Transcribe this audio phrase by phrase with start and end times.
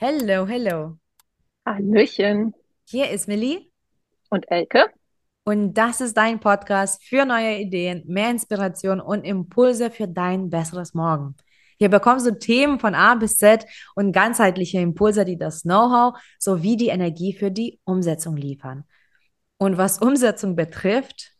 [0.00, 0.96] Hello, hello.
[1.66, 2.54] Hallöchen
[2.88, 3.62] Hier ist Millie
[4.30, 4.84] und Elke.
[5.44, 10.94] und das ist dein Podcast für neue Ideen, mehr Inspiration und Impulse für dein besseres
[10.94, 11.34] Morgen.
[11.78, 13.66] Hier bekommst du Themen von A bis Z
[13.96, 18.84] und ganzheitliche Impulse, die das Know-how sowie die Energie für die Umsetzung liefern.
[19.56, 21.32] Und was Umsetzung betrifft,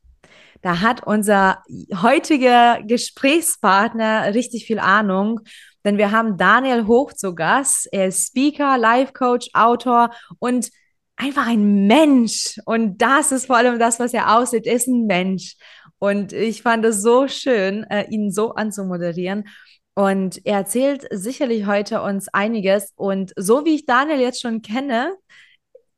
[0.62, 1.62] da hat unser
[2.02, 5.42] heutiger Gesprächspartner richtig viel Ahnung,
[5.88, 7.88] denn wir haben Daniel Hoch zu Gast.
[7.92, 10.70] Er ist Speaker, Life Coach, Autor und
[11.16, 12.60] einfach ein Mensch.
[12.66, 15.56] Und das ist vor allem das, was er aussieht, ist ein Mensch.
[15.98, 19.48] Und ich fand es so schön, äh, ihn so anzumoderieren.
[19.94, 22.92] Und er erzählt sicherlich heute uns einiges.
[22.94, 25.16] Und so wie ich Daniel jetzt schon kenne,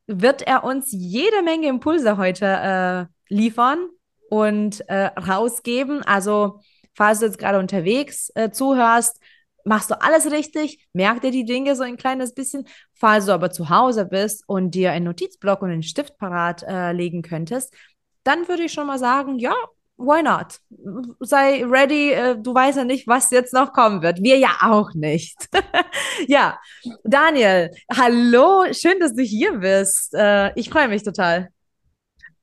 [0.07, 3.89] wird er uns jede Menge Impulse heute äh, liefern
[4.29, 6.01] und äh, rausgeben.
[6.01, 6.61] Also,
[6.93, 9.19] falls du jetzt gerade unterwegs äh, zuhörst,
[9.65, 12.67] machst du alles richtig, merk dir die Dinge so ein kleines bisschen.
[12.93, 16.91] Falls du aber zu Hause bist und dir einen Notizblock und einen Stift parat äh,
[16.91, 17.73] legen könntest,
[18.23, 19.53] dann würde ich schon mal sagen, ja,
[19.97, 20.59] why not?
[21.19, 24.21] Sei ready, äh, du weißt ja nicht, was jetzt noch kommen wird.
[24.21, 25.37] Wir ja auch nicht.
[26.27, 26.59] ja,
[27.03, 30.13] Daniel, hallo, schön, dass du hier bist.
[30.13, 31.49] Äh, ich freue mich total.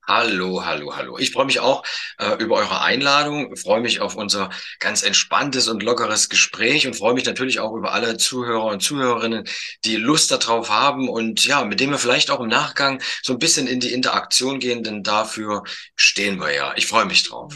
[0.08, 1.18] Hallo, hallo, hallo.
[1.18, 1.82] Ich freue mich auch
[2.18, 7.12] äh, über eure Einladung, freue mich auf unser ganz entspanntes und lockeres Gespräch und freue
[7.12, 9.44] mich natürlich auch über alle Zuhörer und Zuhörerinnen,
[9.84, 13.38] die Lust darauf haben und ja, mit denen wir vielleicht auch im Nachgang so ein
[13.38, 15.62] bisschen in die Interaktion gehen, denn dafür
[15.94, 16.72] stehen wir ja.
[16.76, 17.52] Ich freue mich drauf.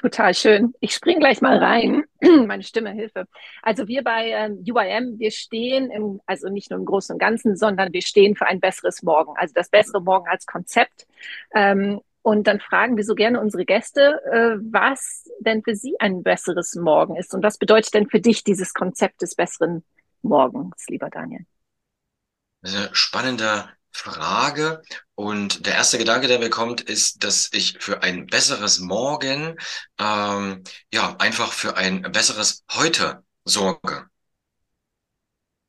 [0.00, 0.72] Total schön.
[0.80, 2.04] Ich springe gleich mal rein.
[2.46, 3.26] Meine Stimme, Hilfe.
[3.62, 7.54] Also wir bei ähm, UIM, wir stehen im, also nicht nur im Großen und Ganzen,
[7.54, 9.34] sondern wir stehen für ein besseres Morgen.
[9.36, 11.06] Also das bessere Morgen als Konzept.
[11.54, 16.22] Ähm, und dann fragen wir so gerne unsere Gäste, äh, was denn für sie ein
[16.22, 17.34] besseres Morgen ist.
[17.34, 19.84] Und was bedeutet denn für dich dieses Konzept des besseren
[20.22, 21.44] Morgens, lieber Daniel?
[22.62, 24.82] Eine spannende Frage.
[25.14, 29.56] Und der erste Gedanke, der mir kommt, ist, dass ich für ein besseres Morgen,
[29.98, 30.62] ähm,
[30.92, 34.08] ja, einfach für ein besseres Heute sorge.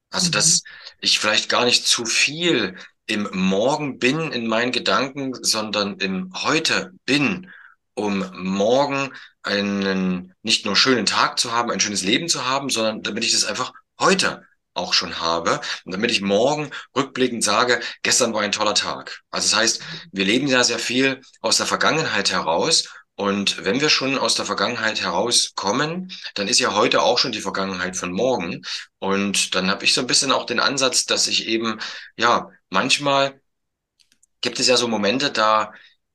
[0.10, 0.32] Also, Mhm.
[0.32, 0.62] dass
[1.00, 2.76] ich vielleicht gar nicht zu viel
[3.08, 7.50] im Morgen bin in meinen Gedanken, sondern im Heute bin,
[7.94, 13.02] um morgen einen nicht nur schönen Tag zu haben, ein schönes Leben zu haben, sondern
[13.04, 18.34] damit ich das einfach heute auch schon habe und damit ich morgen rückblickend sage, gestern
[18.34, 19.22] war ein toller Tag.
[19.30, 23.90] Also das heißt, wir leben ja sehr viel aus der Vergangenheit heraus und wenn wir
[23.90, 28.64] schon aus der Vergangenheit herauskommen, dann ist ja heute auch schon die Vergangenheit von morgen.
[29.00, 31.80] Und dann habe ich so ein bisschen auch den Ansatz, dass ich eben,
[32.16, 33.40] ja, manchmal
[34.42, 35.72] gibt es ja so Momente, da,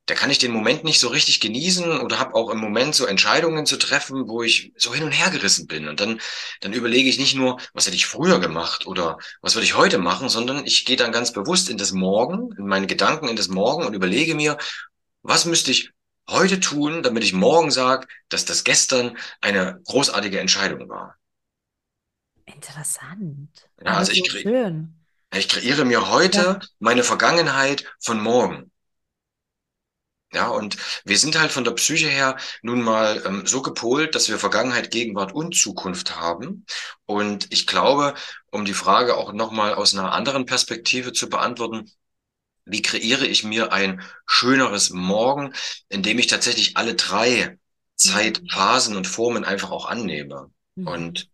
[0.07, 3.07] da kann ich den Moment nicht so richtig genießen oder habe auch im Moment so
[3.07, 5.89] Entscheidungen zu treffen, wo ich so hin und her gerissen bin.
[5.89, 6.21] Und dann,
[6.61, 9.99] dann überlege ich nicht nur, was hätte ich früher gemacht oder was würde ich heute
[9.99, 13.49] machen, sondern ich gehe dann ganz bewusst in das Morgen, in meine Gedanken in das
[13.49, 14.59] Morgen und überlege mir,
[15.23, 15.91] was müsste ich
[16.31, 21.17] heute tun, damit ich morgen sage, dass das gestern eine großartige Entscheidung war.
[22.45, 25.07] Interessant, Ja, also ich, kre schön.
[25.35, 26.47] ich kreiere mir Ja.
[26.49, 28.73] heute meine Vergangenheit von morgen.
[30.37, 30.77] Ja, und
[31.07, 34.91] wir sind halt von der Psyche her nun mal ähm, so gepolt, dass wir Vergangenheit,
[34.91, 36.67] Gegenwart und Zukunft haben.
[37.07, 38.13] Und ich glaube,
[38.51, 41.91] um die Frage auch nochmal aus einer anderen Perspektive zu beantworten,
[42.67, 45.55] wie kreiere ich mir ein schöneres Morgen,
[45.89, 47.59] indem ich tatsächlich alle drei.
[47.99, 50.51] Zeitphasen und Formen einfach auch annehme.
[50.75, 50.87] Mhm.
[50.87, 51.29] Und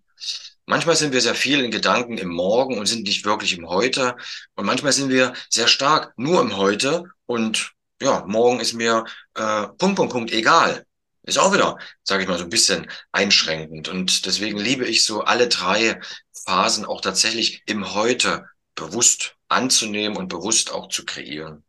[0.64, 4.14] manchmal sind wir sehr viel in Gedanken im Morgen und sind nicht wirklich im Heute.
[4.54, 9.04] Und manchmal sind wir sehr stark nur im Heute und ja, morgen ist mir
[9.34, 10.84] äh, Punkt, Punkt, Punkt egal.
[11.24, 13.88] Ist auch wieder, sage ich mal, so ein bisschen einschränkend.
[13.88, 16.00] Und deswegen liebe ich so alle drei
[16.44, 21.62] Phasen auch tatsächlich im Heute bewusst anzunehmen und bewusst auch zu kreieren.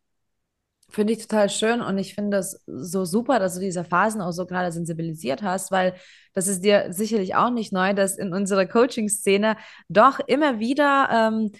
[0.90, 4.32] Finde ich total schön und ich finde es so super, dass du diese Phasen auch
[4.32, 5.96] so gerade sensibilisiert hast, weil
[6.34, 9.57] das ist dir sicherlich auch nicht neu, dass in unserer Coaching-Szene
[9.90, 11.52] doch immer wieder ähm,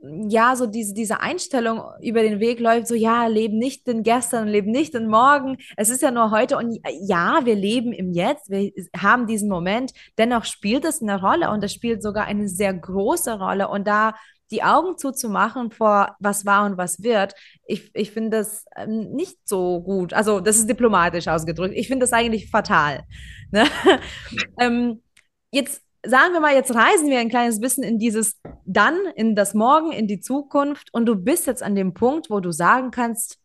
[0.00, 4.46] ja so diese, diese Einstellung über den Weg läuft, so ja, leben nicht den Gestern,
[4.46, 5.58] leben nicht den Morgen.
[5.76, 9.92] Es ist ja nur heute und ja, wir leben im Jetzt, wir haben diesen Moment,
[10.16, 14.14] dennoch spielt es eine Rolle und es spielt sogar eine sehr große Rolle und da
[14.50, 17.34] die Augen zuzumachen vor was war und was wird,
[17.66, 20.14] ich, ich finde das ähm, nicht so gut.
[20.14, 21.74] Also, das ist diplomatisch ausgedrückt.
[21.76, 23.02] Ich finde das eigentlich fatal.
[23.50, 23.66] Ne?
[24.60, 25.02] ähm,
[25.50, 29.54] jetzt sagen wir mal, jetzt reisen wir ein kleines bisschen in dieses Dann, in das
[29.54, 33.38] Morgen, in die Zukunft und du bist jetzt an dem Punkt, wo du sagen kannst,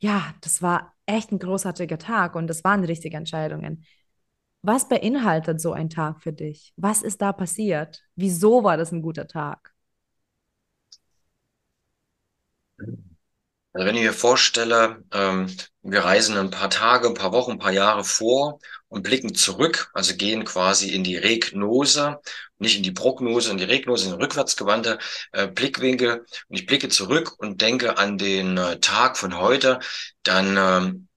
[0.00, 3.84] ja, das war echt ein großartiger Tag und das waren richtige Entscheidungen.
[4.62, 6.72] Was beinhaltet so ein Tag für dich?
[6.76, 8.02] Was ist da passiert?
[8.16, 9.72] Wieso war das ein guter Tag?
[12.78, 13.11] Mhm.
[13.72, 17.58] Also wenn ich mir vorstelle, ähm, wir reisen ein paar Tage, ein paar Wochen, ein
[17.58, 22.20] paar Jahre vor und blicken zurück, also gehen quasi in die Regnose,
[22.58, 24.98] nicht in die Prognose, in die Regnose, in den rückwärtsgewandte
[25.32, 26.26] äh, Blickwinkel.
[26.48, 29.80] Und ich blicke zurück und denke an den äh, Tag von heute,
[30.22, 31.08] dann ähm,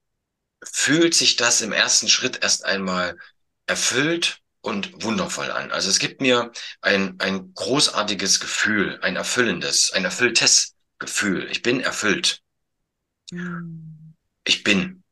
[0.63, 3.17] fühlt sich das im ersten Schritt erst einmal
[3.67, 5.71] erfüllt und wundervoll an.
[5.71, 6.51] Also es gibt mir
[6.81, 11.49] ein, ein großartiges Gefühl, ein erfüllendes, ein erfülltes Gefühl.
[11.51, 12.41] Ich bin erfüllt.
[14.43, 15.03] Ich bin.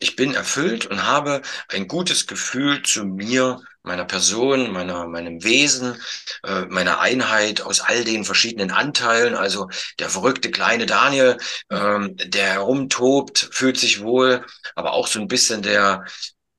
[0.00, 5.96] Ich bin erfüllt und habe ein gutes Gefühl zu mir, meiner Person, meiner, meinem Wesen,
[6.42, 9.34] äh, meiner Einheit aus all den verschiedenen Anteilen.
[9.34, 9.68] Also
[9.98, 11.38] der verrückte kleine Daniel,
[11.70, 16.04] ähm, der herumtobt, fühlt sich wohl, aber auch so ein bisschen der,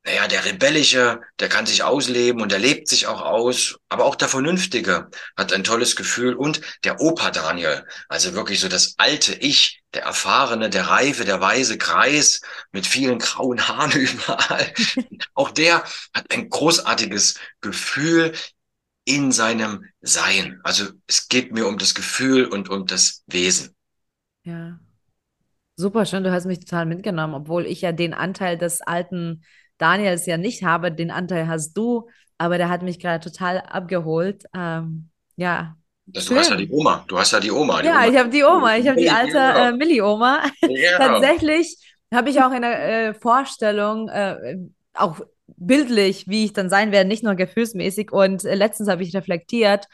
[0.06, 4.16] naja, der Rebellische, der kann sich ausleben und der lebt sich auch aus, aber auch
[4.16, 9.34] der Vernünftige hat ein tolles Gefühl und der Opa Daniel, also wirklich so das alte
[9.34, 12.42] Ich, der Erfahrene, der Reife, der weise Kreis
[12.72, 14.72] mit vielen grauen Haaren überall.
[15.34, 18.34] auch der hat ein großartiges Gefühl
[19.06, 20.60] in seinem Sein.
[20.64, 23.76] Also es geht mir um das Gefühl und um das Wesen.
[24.44, 24.80] Ja.
[25.78, 29.44] Super schön, du hast mich total mitgenommen, obwohl ich ja den Anteil des alten
[29.78, 32.08] Daniels ja nicht habe, den Anteil hast du,
[32.38, 34.44] aber der hat mich gerade total abgeholt.
[34.56, 35.76] Ähm, ja.
[36.08, 37.04] Das, du hast ja die Oma.
[37.08, 37.82] Du hast ja die Oma.
[37.82, 38.08] Die ja, Oma.
[38.08, 38.76] ich habe die Oma.
[38.78, 40.44] Ich habe die alte äh, Milli-Oma.
[40.62, 40.98] Ja.
[40.98, 41.78] Tatsächlich
[42.14, 44.58] habe ich auch eine äh, Vorstellung, äh,
[44.94, 45.20] auch
[45.58, 48.12] bildlich, wie ich dann sein werde, nicht nur gefühlsmäßig.
[48.12, 49.88] Und äh, letztens habe ich reflektiert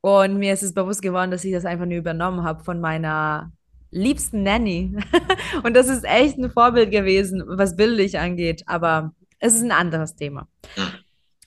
[0.00, 3.52] und mir ist es bewusst geworden, dass ich das einfach nur übernommen habe von meiner
[3.90, 4.96] liebsten Nanny.
[5.62, 8.62] und das ist echt ein Vorbild gewesen, was bildlich angeht.
[8.66, 10.46] Aber es ist ein anderes Thema.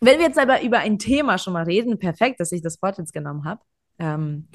[0.01, 2.97] Wenn wir jetzt aber über ein Thema schon mal reden, perfekt, dass ich das Wort
[2.97, 3.61] jetzt genommen habe.
[3.99, 4.49] Ähm,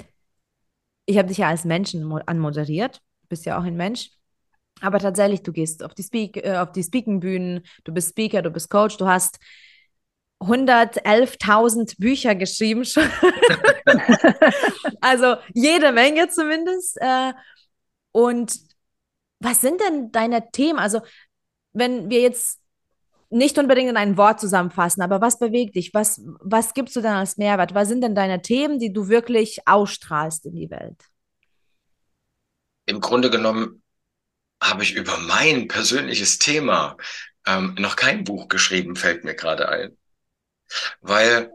[1.05, 4.11] ich habe dich ja als Menschen anmoderiert, du bist ja auch ein Mensch.
[4.81, 8.51] Aber tatsächlich, du gehst auf die, Speak, äh, auf die Speaking-Bühnen, du bist Speaker, du
[8.51, 9.39] bist Coach, du hast
[10.41, 13.03] 111.000 Bücher geschrieben schon.
[15.01, 16.97] also jede Menge zumindest.
[17.01, 17.33] Äh,
[18.11, 18.53] und
[19.39, 20.79] was sind denn deine Themen?
[20.79, 21.01] Also,
[21.73, 22.59] wenn wir jetzt
[23.29, 25.93] nicht unbedingt in ein Wort zusammenfassen, aber was bewegt dich?
[25.93, 27.73] Was, was gibst du dann als Mehrwert?
[27.73, 31.03] Was sind denn deine Themen, die du wirklich ausstrahlst in die Welt?
[32.85, 33.83] Im Grunde genommen
[34.61, 36.97] habe ich über mein persönliches Thema
[37.45, 39.97] ähm, noch kein Buch geschrieben, fällt mir gerade ein.
[41.01, 41.51] Weil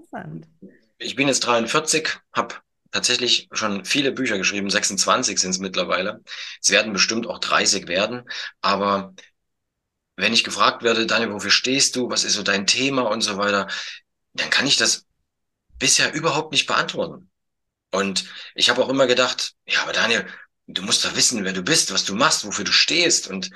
[0.99, 2.55] ich bin jetzt 43, habe
[2.91, 6.23] tatsächlich schon viele Bücher geschrieben, 26 sind es mittlerweile.
[6.63, 8.23] Es werden bestimmt auch 30 werden,
[8.61, 9.15] aber
[10.17, 13.37] wenn ich gefragt werde, Daniel, wofür stehst du, was ist so dein Thema und so
[13.37, 13.69] weiter,
[14.33, 15.07] dann kann ich das
[15.79, 17.31] bisher überhaupt nicht beantworten.
[17.91, 20.27] Und ich habe auch immer gedacht, ja, aber Daniel,
[20.67, 23.29] du musst doch wissen, wer du bist, was du machst, wofür du stehst.
[23.29, 23.51] Und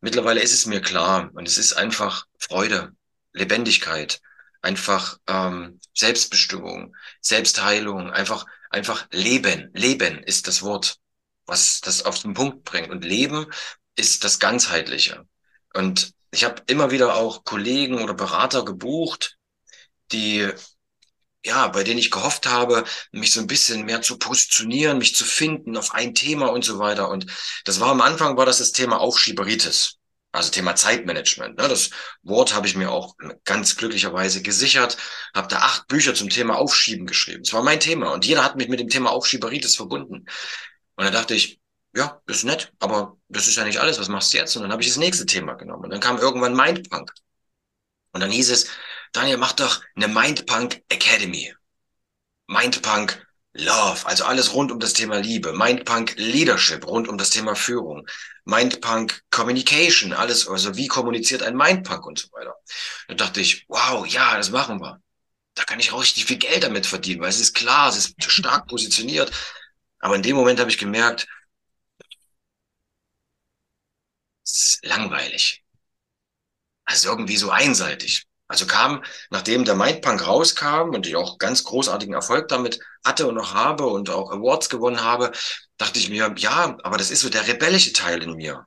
[0.00, 1.30] mittlerweile ist es mir klar.
[1.34, 2.92] Und es ist einfach Freude,
[3.32, 4.20] Lebendigkeit,
[4.60, 9.70] einfach ähm, Selbstbestimmung, Selbstheilung, einfach, einfach Leben.
[9.74, 10.98] Leben ist das Wort,
[11.46, 12.90] was das auf den Punkt bringt.
[12.90, 13.46] Und Leben
[13.96, 15.26] ist das Ganzheitliche.
[15.74, 19.36] Und ich habe immer wieder auch Kollegen oder Berater gebucht,
[20.12, 20.50] die
[21.44, 25.24] ja, bei denen ich gehofft habe, mich so ein bisschen mehr zu positionieren, mich zu
[25.24, 27.08] finden auf ein Thema und so weiter.
[27.08, 27.26] Und
[27.64, 29.98] das war am Anfang war das das Thema Aufschieberitis.
[30.34, 31.58] Also Thema Zeitmanagement.
[31.58, 31.68] Ne?
[31.68, 31.90] Das
[32.22, 34.96] Wort habe ich mir auch ganz glücklicherweise gesichert,
[35.34, 37.42] habe da acht Bücher zum Thema Aufschieben geschrieben.
[37.42, 40.24] Das war mein Thema und jeder hat mich mit dem Thema Aufschieberitis verbunden.
[40.96, 41.60] Und da dachte ich,
[41.94, 44.56] ja, das ist nett, aber das ist ja nicht alles, was machst du jetzt?
[44.56, 45.84] Und dann habe ich das nächste Thema genommen.
[45.84, 47.12] Und dann kam irgendwann Mindpunk.
[48.12, 48.68] Und dann hieß es,
[49.12, 51.54] Daniel, mach doch eine Mindpunk Academy.
[52.46, 55.52] Mindpunk Love, also alles rund um das Thema Liebe.
[55.52, 58.06] Mindpunk Leadership, rund um das Thema Führung.
[58.44, 62.54] Mindpunk Communication, alles, also wie kommuniziert ein Mindpunk und so weiter.
[63.08, 65.02] Da dachte ich, wow, ja, das machen wir.
[65.54, 68.14] Da kann ich auch richtig viel Geld damit verdienen, weil es ist klar, es ist
[68.32, 69.30] stark positioniert.
[69.98, 71.28] Aber in dem Moment habe ich gemerkt,
[71.98, 72.06] es
[74.44, 75.64] ist langweilig.
[76.84, 78.26] Also irgendwie so einseitig.
[78.48, 83.34] Also kam, nachdem der Mindpunk rauskam und ich auch ganz großartigen Erfolg damit hatte und
[83.34, 85.32] noch habe und auch Awards gewonnen habe,
[85.78, 88.66] dachte ich mir, ja, aber das ist so der rebellische Teil in mir.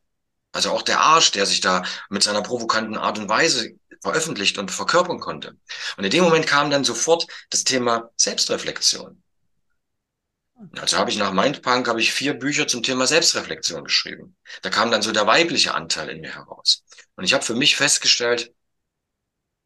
[0.53, 4.71] Also auch der Arsch, der sich da mit seiner provokanten Art und Weise veröffentlicht und
[4.71, 5.57] verkörpern konnte.
[5.97, 9.21] Und in dem Moment kam dann sofort das Thema Selbstreflexion.
[10.77, 14.37] Also habe ich nach Mindpunk habe ich vier Bücher zum Thema Selbstreflexion geschrieben.
[14.61, 16.83] Da kam dann so der weibliche Anteil in mir heraus.
[17.15, 18.53] Und ich habe für mich festgestellt,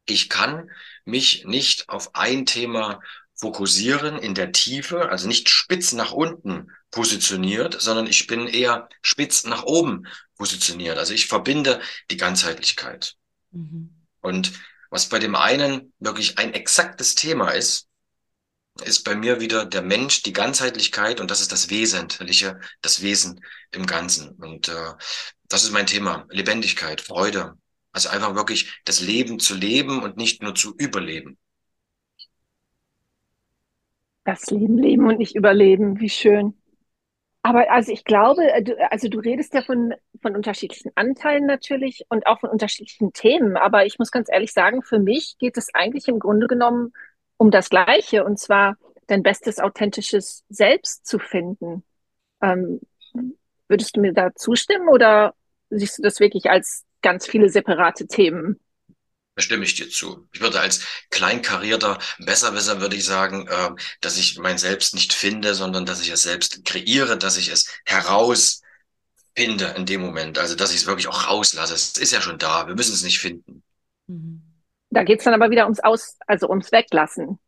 [0.06, 0.70] ich kann
[1.04, 3.00] mich nicht auf ein Thema
[3.34, 9.44] fokussieren in der Tiefe, also nicht spitz nach unten positioniert, sondern ich bin eher spitz
[9.44, 10.06] nach oben
[10.36, 10.98] positioniert.
[10.98, 11.80] Also ich verbinde
[12.10, 13.16] die Ganzheitlichkeit.
[13.52, 13.94] Mhm.
[14.20, 14.52] Und
[14.90, 17.86] was bei dem einen wirklich ein exaktes Thema ist,
[18.84, 23.40] ist bei mir wieder der Mensch, die Ganzheitlichkeit und das ist das Wesentliche, das Wesen
[23.72, 24.30] im Ganzen.
[24.30, 24.92] Und äh,
[25.48, 26.26] das ist mein Thema.
[26.30, 27.54] Lebendigkeit, Freude.
[27.92, 31.38] Also einfach wirklich das Leben zu leben und nicht nur zu überleben.
[34.24, 36.54] Das Leben leben und nicht überleben, wie schön.
[37.42, 42.04] Aber also ich glaube, äh, du, also du redest ja von, von unterschiedlichen Anteilen natürlich
[42.10, 43.56] und auch von unterschiedlichen Themen.
[43.56, 46.92] Aber ich muss ganz ehrlich sagen, für mich geht es eigentlich im Grunde genommen
[47.40, 51.82] um das Gleiche, und zwar dein bestes authentisches Selbst zu finden.
[52.42, 52.80] Ähm,
[53.66, 55.34] würdest du mir da zustimmen oder
[55.70, 58.60] siehst du das wirklich als ganz viele separate Themen?
[59.36, 60.28] Da stimme ich dir zu.
[60.34, 63.70] Ich würde als kleinkarierter Besserwisser würde ich sagen, äh,
[64.02, 67.72] dass ich mein Selbst nicht finde, sondern dass ich es selbst kreiere, dass ich es
[67.86, 70.38] herausfinde in dem Moment.
[70.38, 71.72] Also dass ich es wirklich auch rauslasse.
[71.72, 72.68] Es ist ja schon da.
[72.68, 73.62] Wir müssen es nicht finden.
[74.08, 74.49] Mhm.
[74.90, 77.38] Da geht es dann aber wieder ums Aus, also ums Weglassen.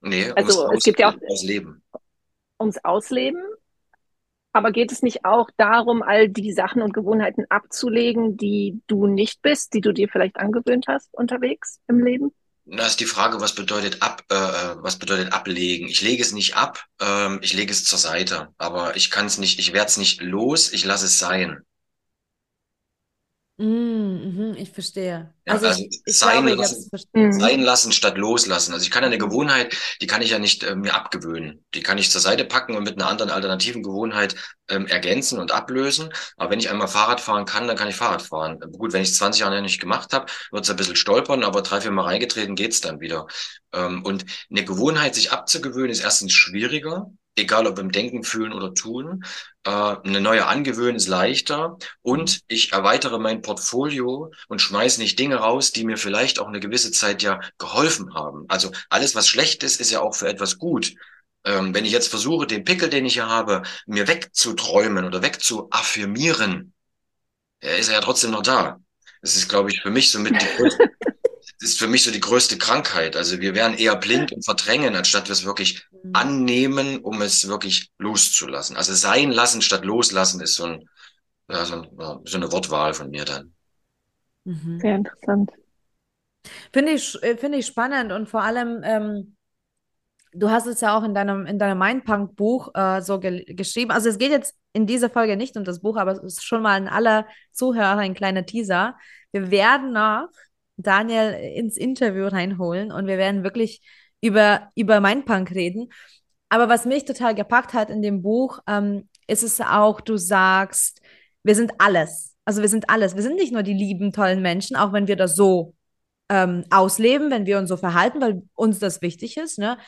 [0.00, 1.82] Nee, also ums es gibt ja auch Ausleben.
[2.58, 3.42] Ums Ausleben.
[4.52, 9.42] Aber geht es nicht auch darum, all die Sachen und Gewohnheiten abzulegen, die du nicht
[9.42, 12.32] bist, die du dir vielleicht angewöhnt hast unterwegs im Leben?
[12.64, 15.88] Da ist die Frage, was bedeutet ab, äh, was bedeutet ablegen?
[15.88, 19.38] Ich lege es nicht ab, ähm, ich lege es zur Seite, aber ich kann es
[19.38, 21.62] nicht, ich werde es nicht los, ich lasse es sein.
[23.60, 25.34] Mm, mhm, ich verstehe.
[25.44, 26.88] Ja, also, also ich, ich sein, glaube, lassen,
[27.32, 28.72] sein lassen statt loslassen.
[28.72, 31.64] Also ich kann eine Gewohnheit, die kann ich ja nicht äh, mir abgewöhnen.
[31.74, 34.36] Die kann ich zur Seite packen und mit einer anderen alternativen Gewohnheit
[34.68, 36.10] ähm, ergänzen und ablösen.
[36.36, 38.60] Aber wenn ich einmal Fahrrad fahren kann, dann kann ich Fahrrad fahren.
[38.60, 41.62] Gut, wenn ich es 20 Jahre nicht gemacht habe, wird es ein bisschen stolpern, aber
[41.62, 43.26] drei, vier Mal reingetreten geht's dann wieder.
[43.72, 48.74] Ähm, und eine Gewohnheit sich abzugewöhnen, ist erstens schwieriger, egal ob im Denken, Fühlen oder
[48.74, 49.24] Tun.
[49.64, 55.36] Äh, eine neue Angewöhnen ist leichter und ich erweitere mein Portfolio und schmeiße nicht Dinge
[55.36, 58.44] raus, die mir vielleicht auch eine gewisse Zeit ja geholfen haben.
[58.48, 60.94] Also alles, was schlecht ist, ist ja auch für etwas gut.
[61.44, 66.72] Ähm, wenn ich jetzt versuche, den Pickel, den ich hier habe, mir wegzuträumen oder wegzuaffirmieren,
[67.60, 68.80] er ist ja trotzdem noch da.
[69.22, 70.90] Das ist, glaube ich, für mich somit die größte,
[71.60, 73.16] ist für mich so die größte Krankheit.
[73.16, 76.10] Also wir wären eher blind und verdrängen, anstatt wir es wirklich mhm.
[76.14, 78.76] annehmen, um es wirklich loszulassen.
[78.76, 80.88] Also sein lassen statt loslassen ist so, ein,
[81.50, 81.88] ja, so, ein,
[82.24, 83.54] so eine Wortwahl von mir dann.
[84.44, 84.78] Mhm.
[84.80, 85.50] Sehr interessant.
[86.72, 89.36] Finde ich, äh, finde ich spannend und vor allem, ähm,
[90.32, 93.90] du hast es ja auch in deinem, in deinem Mindpunk-Buch äh, so ge geschrieben.
[93.90, 96.62] Also es geht jetzt in dieser Folge nicht um das Buch, aber es ist schon
[96.62, 98.96] mal an alle Zuhörer ein kleiner Teaser.
[99.32, 100.28] Wir werden noch
[100.78, 103.82] Daniel ins Interview reinholen und wir werden wirklich
[104.20, 105.90] über, über Mindpunk reden.
[106.48, 111.02] Aber was mich total gepackt hat in dem Buch, ähm, ist es auch, du sagst,
[111.42, 112.34] wir sind alles.
[112.44, 113.14] Also wir sind alles.
[113.14, 115.74] Wir sind nicht nur die lieben, tollen Menschen, auch wenn wir das so
[116.30, 119.78] ähm, ausleben, wenn wir uns so verhalten, weil uns das wichtig ist, ne?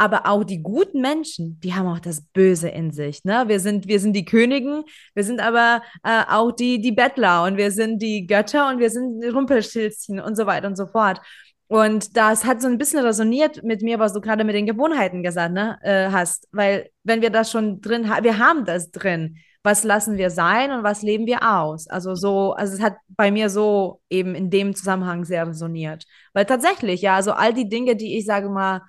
[0.00, 3.22] Aber auch die guten Menschen, die haben auch das Böse in sich.
[3.24, 3.44] Ne?
[3.48, 7.58] Wir, sind, wir sind die Königen, wir sind aber äh, auch die, die Bettler und
[7.58, 11.20] wir sind die Götter und wir sind Rumpelstilzchen und so weiter und so fort.
[11.66, 15.22] Und das hat so ein bisschen resoniert mit mir, was du gerade mit den Gewohnheiten
[15.22, 16.48] gesagt ne, äh, hast.
[16.50, 19.36] Weil wenn wir das schon drin haben, wir haben das drin.
[19.62, 21.86] Was lassen wir sein und was leben wir aus?
[21.88, 26.06] Also so, also es hat bei mir so eben in dem Zusammenhang sehr resoniert.
[26.32, 28.80] Weil tatsächlich, ja, also all die Dinge, die ich sage mal,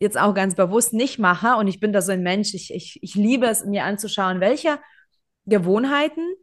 [0.00, 1.56] jetzt auch ganz bewusst nicht mache.
[1.56, 4.78] Und ich bin da so ein Mensch, ich, ich, ich liebe es, mir anzuschauen, welche
[5.46, 6.34] Gewohnheiten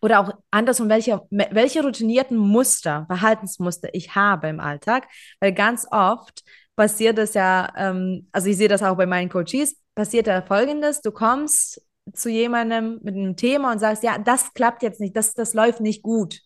[0.00, 5.08] oder auch andersrum, welche, welche routinierten Muster, Verhaltensmuster ich habe im Alltag.
[5.40, 6.42] Weil ganz oft
[6.76, 11.00] passiert es ja, ähm, also ich sehe das auch bei meinen Coaches, passiert da folgendes,
[11.00, 11.80] du kommst
[12.12, 15.80] zu jemandem mit einem Thema und sagst, ja, das klappt jetzt nicht, das, das läuft
[15.80, 16.40] nicht gut.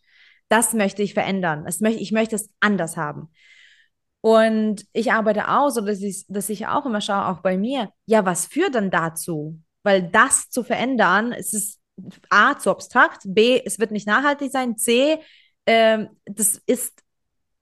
[0.48, 1.64] Das möchte ich verändern.
[1.64, 3.30] Das möchte, ich möchte es anders haben.
[4.20, 7.90] Und ich arbeite auch so, dass ich, dass ich auch immer schaue, auch bei mir,
[8.06, 9.60] ja, was führt denn dazu?
[9.84, 11.80] Weil das zu verändern, es ist
[12.30, 15.18] A, zu abstrakt, B, es wird nicht nachhaltig sein, C,
[15.66, 17.02] äh, das ist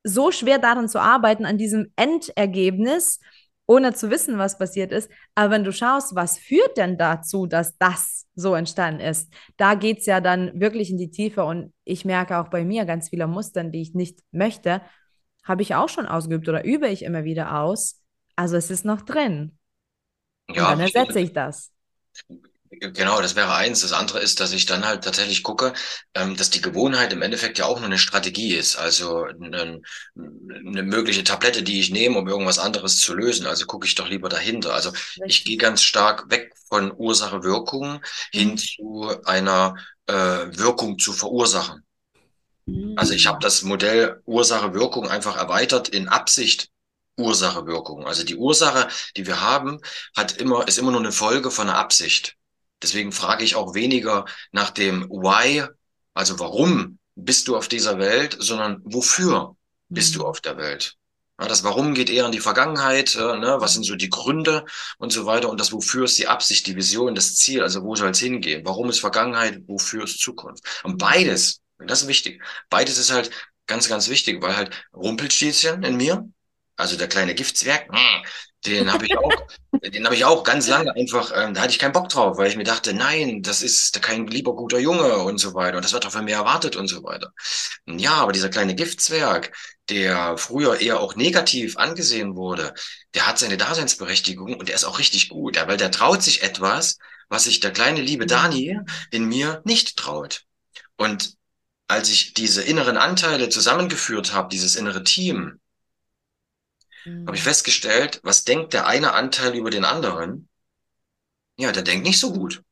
[0.02, 3.18] so schwer daran zu arbeiten, an diesem Endergebnis,
[3.66, 5.10] ohne zu wissen, was passiert ist.
[5.34, 9.98] Aber wenn du schaust, was führt denn dazu, dass das so entstanden ist, da geht
[9.98, 11.44] es ja dann wirklich in die Tiefe.
[11.44, 14.82] Und ich merke auch bei mir ganz viele Mustern, die ich nicht möchte
[15.46, 18.00] habe ich auch schon ausgeübt oder übe ich immer wieder aus.
[18.34, 19.56] Also es ist noch drin.
[20.48, 21.70] Und ja, dann ersetze ich das.
[22.68, 23.80] Genau, das wäre eins.
[23.80, 25.72] Das andere ist, dass ich dann halt tatsächlich gucke,
[26.14, 28.76] ähm, dass die Gewohnheit im Endeffekt ja auch nur eine Strategie ist.
[28.76, 29.80] Also eine,
[30.14, 33.46] eine mögliche Tablette, die ich nehme, um irgendwas anderes zu lösen.
[33.46, 34.74] Also gucke ich doch lieber dahinter.
[34.74, 34.92] Also
[35.24, 38.00] ich gehe ganz stark weg von Ursache-Wirkung mhm.
[38.32, 39.76] hin zu einer
[40.06, 41.85] äh, Wirkung zu verursachen.
[42.66, 42.94] Mhm.
[42.96, 46.68] Also ich habe das Modell Ursache-Wirkung einfach erweitert in Absicht
[47.16, 48.06] Ursache-Wirkung.
[48.06, 49.80] Also die Ursache, die wir haben,
[50.14, 52.36] hat immer, ist immer nur eine Folge von einer Absicht.
[52.82, 55.64] Deswegen frage ich auch weniger nach dem Why,
[56.12, 59.56] also warum bist du auf dieser Welt, sondern wofür
[59.88, 60.18] bist mhm.
[60.18, 60.96] du auf der Welt?
[61.38, 63.56] Das Warum geht eher in die Vergangenheit, äh, ne?
[63.58, 64.64] was sind so die Gründe
[64.96, 65.50] und so weiter.
[65.50, 68.62] Und das Wofür ist die Absicht, die Vision, das Ziel, also wo soll es hingehen?
[68.64, 70.64] Warum ist Vergangenheit, wofür ist Zukunft?
[70.82, 73.30] Und beides, das ist wichtig, beides ist halt
[73.66, 76.28] ganz, ganz wichtig, weil halt Rumpelstilzchen in mir,
[76.76, 77.88] also der kleine Giftzwerg,
[78.64, 79.32] den habe ich auch,
[79.92, 82.48] den habe ich auch ganz lange einfach, ähm, da hatte ich keinen Bock drauf, weil
[82.48, 85.92] ich mir dachte, nein, das ist kein lieber guter Junge und so weiter und das
[85.92, 87.32] wird doch von mir erwartet und so weiter.
[87.86, 89.56] Ja, aber dieser kleine Giftzwerg,
[89.88, 92.74] der früher eher auch negativ angesehen wurde,
[93.14, 96.98] der hat seine Daseinsberechtigung und der ist auch richtig gut, weil der traut sich etwas,
[97.28, 98.78] was sich der kleine liebe Dani
[99.10, 100.42] in mir nicht traut.
[100.96, 101.34] Und
[101.88, 105.60] als ich diese inneren Anteile zusammengeführt habe, dieses innere Team,
[107.04, 107.26] mhm.
[107.26, 110.48] habe ich festgestellt, was denkt der eine Anteil über den anderen?
[111.56, 112.62] Ja, der denkt nicht so gut.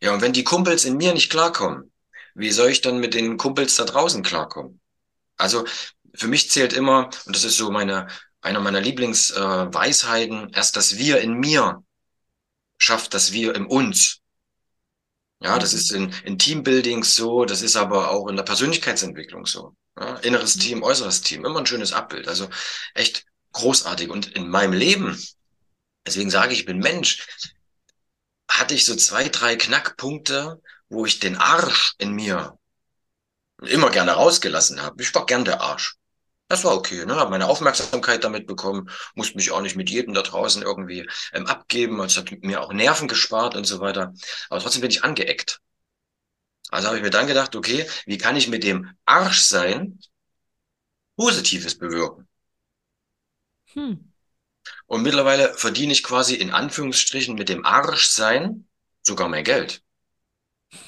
[0.00, 1.92] Ja, und wenn die Kumpels in mir nicht klarkommen,
[2.34, 4.80] wie soll ich dann mit den Kumpels da draußen klarkommen?
[5.36, 5.64] Also
[6.14, 8.08] für mich zählt immer, und das ist so meine,
[8.40, 11.82] einer meiner Lieblingsweisheiten, äh, erst das Wir in mir
[12.78, 14.20] schafft das Wir in uns.
[15.44, 19.76] Ja, das ist in, in Teambuildings so, das ist aber auch in der Persönlichkeitsentwicklung so.
[20.00, 20.60] Ja, inneres mhm.
[20.60, 22.28] Team, äußeres Team, immer ein schönes Abbild.
[22.28, 22.48] Also
[22.94, 24.08] echt großartig.
[24.08, 25.22] Und in meinem Leben,
[26.06, 27.26] deswegen sage ich, ich bin Mensch,
[28.48, 32.58] hatte ich so zwei, drei Knackpunkte, wo ich den Arsch in mir
[33.60, 35.02] immer gerne rausgelassen habe.
[35.02, 35.96] Ich war gern der Arsch.
[36.48, 37.16] Das war okay, ne?
[37.16, 41.46] Habe meine Aufmerksamkeit damit bekommen, musste mich auch nicht mit jedem da draußen irgendwie ähm,
[41.46, 42.00] abgeben.
[42.00, 44.12] Also hat mir auch Nerven gespart und so weiter.
[44.50, 45.60] Aber trotzdem bin ich angeeckt.
[46.70, 49.98] Also habe ich mir dann gedacht, okay, wie kann ich mit dem Arschsein
[51.16, 52.28] Positives bewirken?
[53.72, 54.12] Hm.
[54.86, 58.66] Und mittlerweile verdiene ich quasi in Anführungsstrichen mit dem Arschsein
[59.02, 59.82] sogar mehr Geld.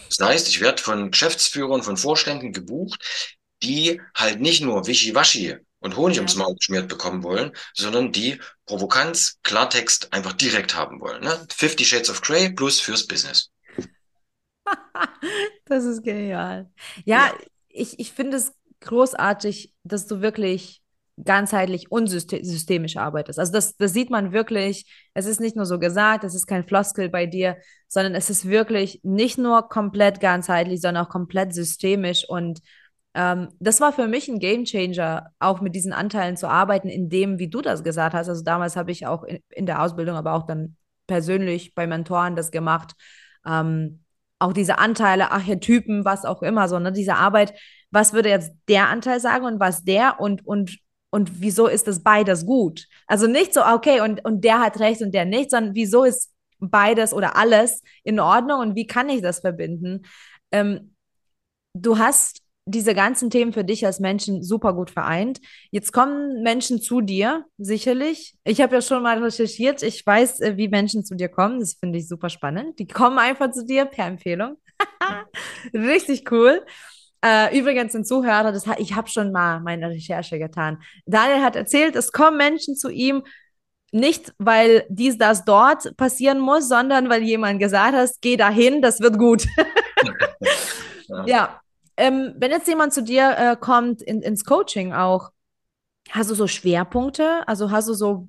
[0.09, 5.97] Das heißt, ich werde von Geschäftsführern, von Vorständen gebucht, die halt nicht nur Wischiwaschi und
[5.97, 6.23] Honig ja.
[6.23, 11.23] ums Maul geschmiert bekommen wollen, sondern die Provokanz, Klartext einfach direkt haben wollen.
[11.23, 11.47] Ne?
[11.55, 13.51] 50 Shades of Grey plus fürs Business.
[15.67, 16.71] das ist genial.
[17.05, 17.35] Ja, ja.
[17.69, 20.83] ich, ich finde es großartig, dass du wirklich
[21.25, 23.39] ganzheitlich und systemisch arbeitest.
[23.39, 26.67] Also das, das sieht man wirklich, es ist nicht nur so gesagt, es ist kein
[26.67, 27.57] Floskel bei dir,
[27.89, 32.61] sondern es ist wirklich nicht nur komplett ganzheitlich, sondern auch komplett systemisch und
[33.17, 37.39] ähm, das war für mich ein Gamechanger, auch mit diesen Anteilen zu arbeiten, in dem,
[37.39, 38.29] wie du das gesagt hast.
[38.29, 40.77] Also damals habe ich auch in, in, der Ausbildung, aber auch dann
[41.07, 42.93] persönlich bei Mentoren das gemacht.
[43.47, 44.05] Ähm,
[44.39, 47.55] auch diese Anteile, Archetypen, was auch immer, so, ne, diese Arbeit,
[47.91, 52.03] was würde jetzt der Anteil sagen und was der und, und, und wieso ist das
[52.03, 52.87] beides gut?
[53.07, 56.35] Also nicht so, okay, und, und der hat recht und der nicht, sondern wieso ist
[56.59, 60.03] beides oder alles in Ordnung und wie kann ich das verbinden?
[60.53, 60.95] Ähm,
[61.73, 65.41] du hast diese ganzen Themen für dich als Menschen super gut vereint.
[65.71, 68.35] Jetzt kommen Menschen zu dir, sicherlich.
[68.43, 69.85] Ich habe ja schon mal recherchiert.
[69.85, 71.61] Ich weiß, äh, wie Menschen zu dir kommen.
[71.61, 72.81] Das finde ich super spannend.
[72.81, 74.57] Die kommen einfach zu dir per Empfehlung.
[75.73, 76.65] Richtig cool.
[77.25, 80.83] Äh, übrigens, ein Zuhörer, das, ich habe schon mal meine Recherche getan.
[81.07, 83.23] Daniel hat erzählt, es kommen Menschen zu ihm,
[83.93, 89.01] nicht weil dies, das dort passieren muss, sondern weil jemand gesagt hat, geh dahin, das
[89.01, 89.47] wird gut.
[91.09, 91.27] ja.
[91.27, 91.61] ja,
[91.97, 95.31] ähm, wenn jetzt jemand zu dir äh, kommt in, ins Coaching auch,
[96.11, 97.47] hast du so Schwerpunkte?
[97.47, 98.29] Also hast du so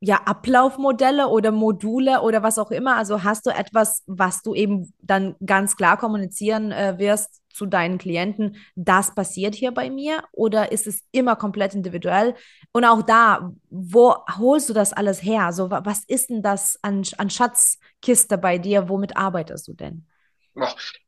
[0.00, 2.96] ja, Ablaufmodelle oder Module oder was auch immer?
[2.96, 7.96] Also hast du etwas, was du eben dann ganz klar kommunizieren äh, wirst zu deinen
[7.96, 10.22] Klienten, das passiert hier bei mir?
[10.32, 12.34] Oder ist es immer komplett individuell?
[12.72, 15.52] Und auch da, wo holst du das alles her?
[15.52, 18.90] So, was ist denn das an, an Schatzkiste bei dir?
[18.90, 20.06] Womit arbeitest du denn?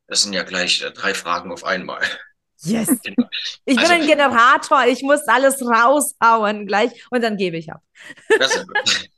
[0.07, 2.03] Das sind ja gleich äh, drei Fragen auf einmal.
[2.63, 2.89] Yes.
[3.05, 3.29] Genau.
[3.65, 7.83] Ich also, bin ein Generator, ich muss alles raushauen gleich und dann gebe ich ab.
[8.29, 9.09] Sehr gut.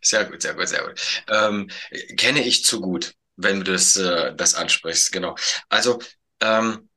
[0.00, 1.24] Sehr gut, sehr gut, sehr gut.
[1.28, 1.68] Ähm,
[2.16, 5.36] kenne ich zu gut, wenn du das, äh, das ansprichst, genau.
[5.68, 6.00] Also,
[6.40, 6.88] ähm,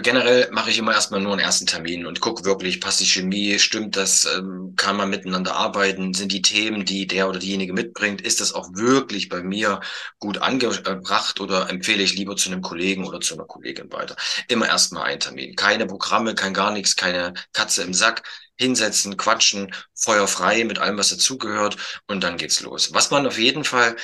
[0.00, 3.58] generell mache ich immer erstmal nur einen ersten Termin und gucke wirklich, passt die Chemie,
[3.58, 8.20] stimmt das, ähm, kann man miteinander arbeiten, sind die Themen, die der oder diejenige mitbringt,
[8.20, 9.80] ist das auch wirklich bei mir
[10.18, 14.16] gut angebracht oder empfehle ich lieber zu einem Kollegen oder zu einer Kollegin weiter.
[14.48, 15.54] Immer erstmal ein Termin.
[15.54, 18.22] Keine Programme, kein gar nichts, keine Katze im Sack.
[18.56, 21.76] Hinsetzen, quatschen, feuerfrei mit allem, was dazugehört
[22.06, 22.92] und dann geht's los.
[22.94, 23.96] Was man auf jeden Fall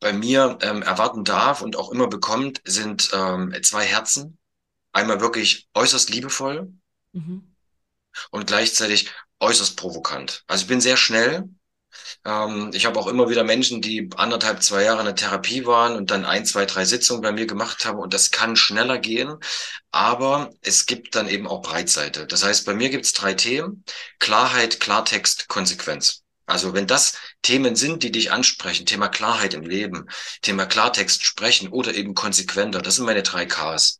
[0.00, 4.37] bei mir ähm, erwarten darf und auch immer bekommt, sind ähm, zwei Herzen
[4.98, 6.72] einmal wirklich äußerst liebevoll
[7.12, 7.54] mhm.
[8.30, 10.44] und gleichzeitig äußerst provokant.
[10.46, 11.44] Also ich bin sehr schnell.
[12.24, 15.96] Ähm, ich habe auch immer wieder Menschen, die anderthalb, zwei Jahre in der Therapie waren
[15.96, 19.36] und dann ein, zwei, drei Sitzungen bei mir gemacht haben und das kann schneller gehen.
[19.90, 22.26] Aber es gibt dann eben auch Breitseite.
[22.26, 23.84] Das heißt, bei mir gibt es drei Themen.
[24.18, 26.24] Klarheit, Klartext, Konsequenz.
[26.46, 30.08] Also wenn das Themen sind, die dich ansprechen, Thema Klarheit im Leben,
[30.40, 33.97] Thema Klartext sprechen oder eben konsequenter, das sind meine drei Ks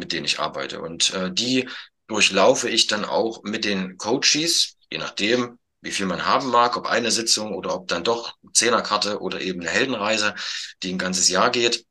[0.00, 0.80] mit denen ich arbeite.
[0.80, 1.68] Und äh, die
[2.08, 6.86] durchlaufe ich dann auch mit den Coaches, je nachdem, wie viel man haben mag, ob
[6.86, 10.34] eine Sitzung oder ob dann doch Zehnerkarte oder eben eine Heldenreise,
[10.82, 11.86] die ein ganzes Jahr geht.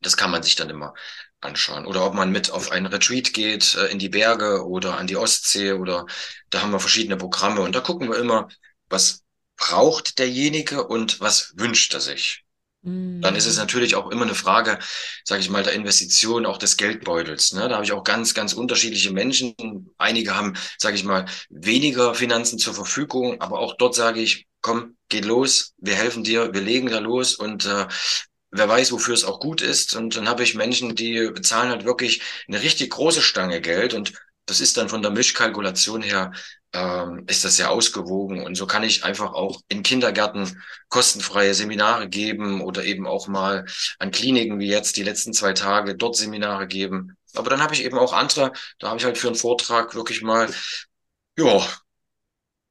[0.00, 0.94] Das kann man sich dann immer
[1.40, 1.86] anschauen.
[1.86, 5.16] Oder ob man mit auf einen Retreat geht, äh, in die Berge oder an die
[5.16, 6.06] Ostsee oder
[6.50, 8.48] da haben wir verschiedene Programme und da gucken wir immer,
[8.88, 9.22] was
[9.56, 12.44] braucht derjenige und was wünscht er sich.
[12.82, 13.62] Dann ist es mhm.
[13.62, 14.78] natürlich auch immer eine Frage,
[15.24, 17.52] sage ich mal, der Investition, auch des Geldbeutels.
[17.52, 17.68] Ne?
[17.68, 19.54] Da habe ich auch ganz, ganz unterschiedliche Menschen.
[19.98, 24.96] Einige haben, sage ich mal, weniger Finanzen zur Verfügung, aber auch dort sage ich, komm,
[25.08, 27.86] geht los, wir helfen dir, wir legen da los und äh,
[28.50, 29.94] wer weiß, wofür es auch gut ist.
[29.96, 34.12] Und dann habe ich Menschen, die bezahlen halt wirklich eine richtig große Stange Geld und
[34.48, 36.32] das ist dann von der Mischkalkulation her
[36.72, 38.44] ähm, ist das sehr ausgewogen.
[38.44, 43.66] Und so kann ich einfach auch in Kindergärten kostenfreie Seminare geben oder eben auch mal
[43.98, 47.16] an Kliniken wie jetzt die letzten zwei Tage dort Seminare geben.
[47.34, 50.22] Aber dann habe ich eben auch andere, da habe ich halt für einen Vortrag wirklich
[50.22, 50.48] mal,
[51.38, 51.66] ja,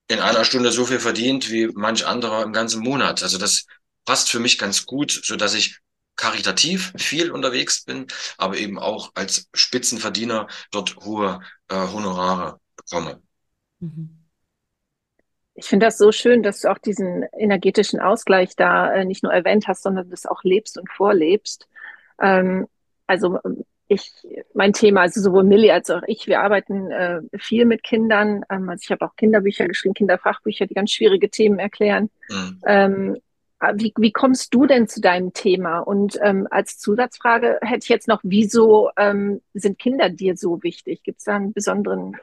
[0.07, 3.21] in einer Stunde so viel verdient wie manch anderer im ganzen Monat.
[3.23, 3.65] Also das
[4.05, 5.79] passt für mich ganz gut, so dass ich
[6.17, 13.21] karitativ viel unterwegs bin, aber eben auch als Spitzenverdiener dort hohe äh, Honorare bekomme.
[13.79, 14.09] Mhm.
[15.53, 19.33] Ich finde das so schön, dass du auch diesen energetischen Ausgleich da äh, nicht nur
[19.33, 21.67] erwähnt hast, sondern das auch lebst und vorlebst.
[22.21, 22.67] Ähm,
[23.07, 23.39] also
[23.87, 24.11] ich,
[24.53, 28.43] mein Thema, also sowohl Millie als auch ich, wir arbeiten äh, viel mit Kindern.
[28.49, 32.09] Ähm, also ich habe auch Kinderbücher geschrieben, Kinderfachbücher, die ganz schwierige Themen erklären.
[32.29, 32.61] Mhm.
[32.65, 33.17] Ähm,
[33.73, 35.79] wie, wie kommst du denn zu deinem Thema?
[35.79, 41.03] Und ähm, als Zusatzfrage hätte ich jetzt noch, wieso ähm, sind Kinder dir so wichtig?
[41.03, 42.17] Gibt es da einen besonderen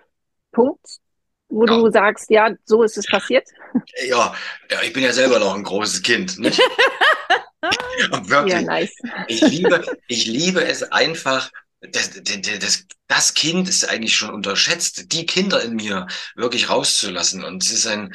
[0.53, 1.01] Punkt,
[1.49, 1.77] wo ja.
[1.77, 3.49] du sagst, ja, so ist es passiert?
[4.07, 4.35] Ja,
[4.70, 6.38] ja, ich bin ja selber noch ein großes Kind.
[6.38, 6.59] Nicht?
[8.29, 8.94] wirklich, ja, nice.
[9.27, 15.27] ich, liebe, ich liebe es einfach, das, das, das Kind ist eigentlich schon unterschätzt, die
[15.27, 17.44] Kinder in mir wirklich rauszulassen.
[17.44, 18.14] Und es ist ein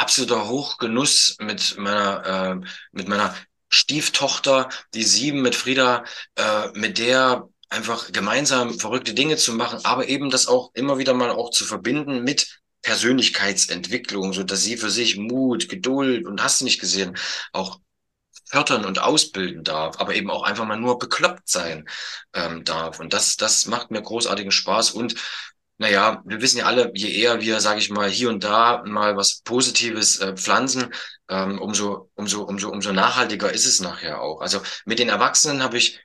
[0.00, 3.34] absoluter Hochgenuss mit meiner, äh, mit meiner
[3.68, 6.04] Stieftochter, die sieben mit Frieda,
[6.36, 11.14] äh, mit der einfach gemeinsam verrückte Dinge zu machen, aber eben das auch immer wieder
[11.14, 16.60] mal auch zu verbinden mit Persönlichkeitsentwicklung, so dass sie für sich Mut, Geduld und hast
[16.60, 17.16] du nicht gesehen,
[17.52, 17.78] auch
[18.46, 21.88] fördern und ausbilden darf, aber eben auch einfach mal nur bekloppt sein
[22.34, 22.98] ähm, darf.
[22.98, 24.90] Und das, das macht mir großartigen Spaß.
[24.90, 25.14] Und
[25.80, 29.16] naja, wir wissen ja alle, je eher wir, sage ich mal, hier und da mal
[29.16, 30.92] was Positives äh, pflanzen,
[31.30, 34.42] ähm, umso, umso, umso, umso nachhaltiger ist es nachher auch.
[34.42, 35.98] Also mit den Erwachsenen habe ich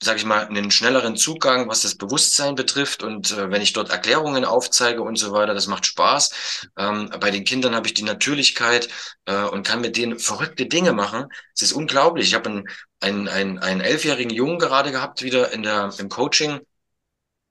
[0.00, 3.02] sage ich mal, einen schnelleren Zugang, was das Bewusstsein betrifft.
[3.02, 6.68] Und äh, wenn ich dort Erklärungen aufzeige und so weiter, das macht Spaß.
[6.76, 8.88] Ähm, bei den Kindern habe ich die Natürlichkeit
[9.24, 11.26] äh, und kann mit denen verrückte Dinge machen.
[11.54, 12.28] Es ist unglaublich.
[12.28, 12.64] Ich habe einen,
[13.00, 16.60] einen, einen, einen elfjährigen Jungen gerade gehabt, wieder in der, im Coaching.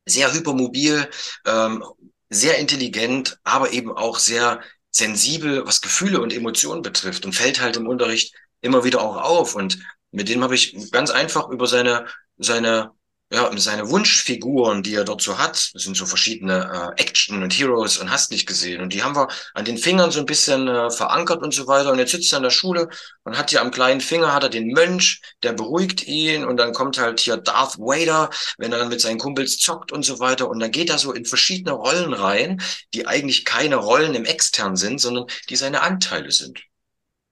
[0.05, 1.09] Sehr hypermobil,
[1.45, 1.83] ähm,
[2.29, 7.77] sehr intelligent, aber eben auch sehr sensibel, was Gefühle und Emotionen betrifft und fällt halt
[7.77, 9.55] im Unterricht immer wieder auch auf.
[9.55, 9.79] Und
[10.11, 12.91] mit dem habe ich ganz einfach über seine seine,
[13.35, 17.51] ja, seine Wunschfiguren, die er dort so hat, das sind so verschiedene äh, Action und
[17.51, 18.81] Heroes und hast nicht gesehen.
[18.81, 21.91] Und die haben wir an den Fingern so ein bisschen äh, verankert und so weiter.
[21.91, 22.87] Und jetzt sitzt er in der Schule
[23.23, 26.45] und hat hier am kleinen Finger hat er den Mönch, der beruhigt ihn.
[26.45, 30.03] Und dann kommt halt hier Darth Vader, wenn er dann mit seinen Kumpels zockt und
[30.03, 30.47] so weiter.
[30.47, 32.61] Und dann geht er so in verschiedene Rollen rein,
[32.93, 36.63] die eigentlich keine Rollen im Extern sind, sondern die seine Anteile sind.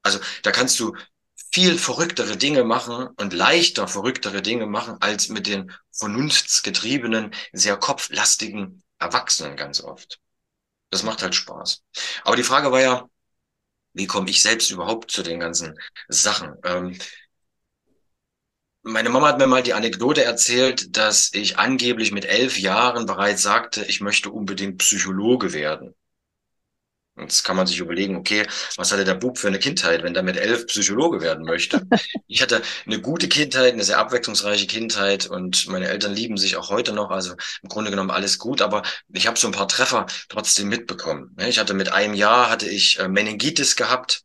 [0.02, 0.94] Also da kannst du
[1.54, 8.84] viel verrücktere Dinge machen und leichter verrücktere Dinge machen als mit den vernunftsgetriebenen, sehr kopflastigen
[9.00, 10.20] Erwachsenen ganz oft.
[10.92, 11.84] Das macht halt Spaß.
[12.24, 13.10] Aber die Frage war ja,
[13.94, 16.56] wie komme ich selbst überhaupt zu den ganzen Sachen?
[16.66, 16.98] Ähm,
[18.84, 23.42] Meine Mama hat mir mal die Anekdote erzählt, dass ich angeblich mit elf Jahren bereits
[23.42, 25.96] sagte, ich möchte unbedingt Psychologe werden.
[27.16, 30.24] Jetzt kann man sich überlegen, okay, was hatte der Bub für eine Kindheit, wenn er
[30.24, 31.82] mit elf Psychologe werden möchte?
[32.28, 36.72] Ich hatte eine gute Kindheit, eine sehr abwechslungsreiche Kindheit und meine Eltern lieben sich auch
[36.72, 37.12] heute noch.
[37.12, 38.82] Also im Grunde genommen alles gut, aber
[39.14, 41.36] ich habe so ein paar Treffer trotzdem mitbekommen.
[41.48, 44.24] Ich hatte mit einem Jahr hatte ich äh, Meningitis gehabt.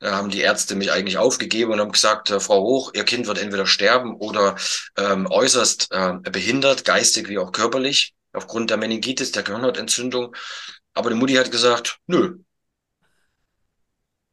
[0.00, 3.28] Da haben die Ärzte mich eigentlich aufgegeben und haben gesagt, äh, Frau Hoch, Ihr Kind
[3.28, 4.56] wird entweder sterben oder
[4.96, 10.34] ähm, äußerst äh, behindert, geistig wie auch körperlich, aufgrund der Meningitis, der Gehirnhautentzündung.
[10.94, 12.38] Aber die Mutti hat gesagt, nö,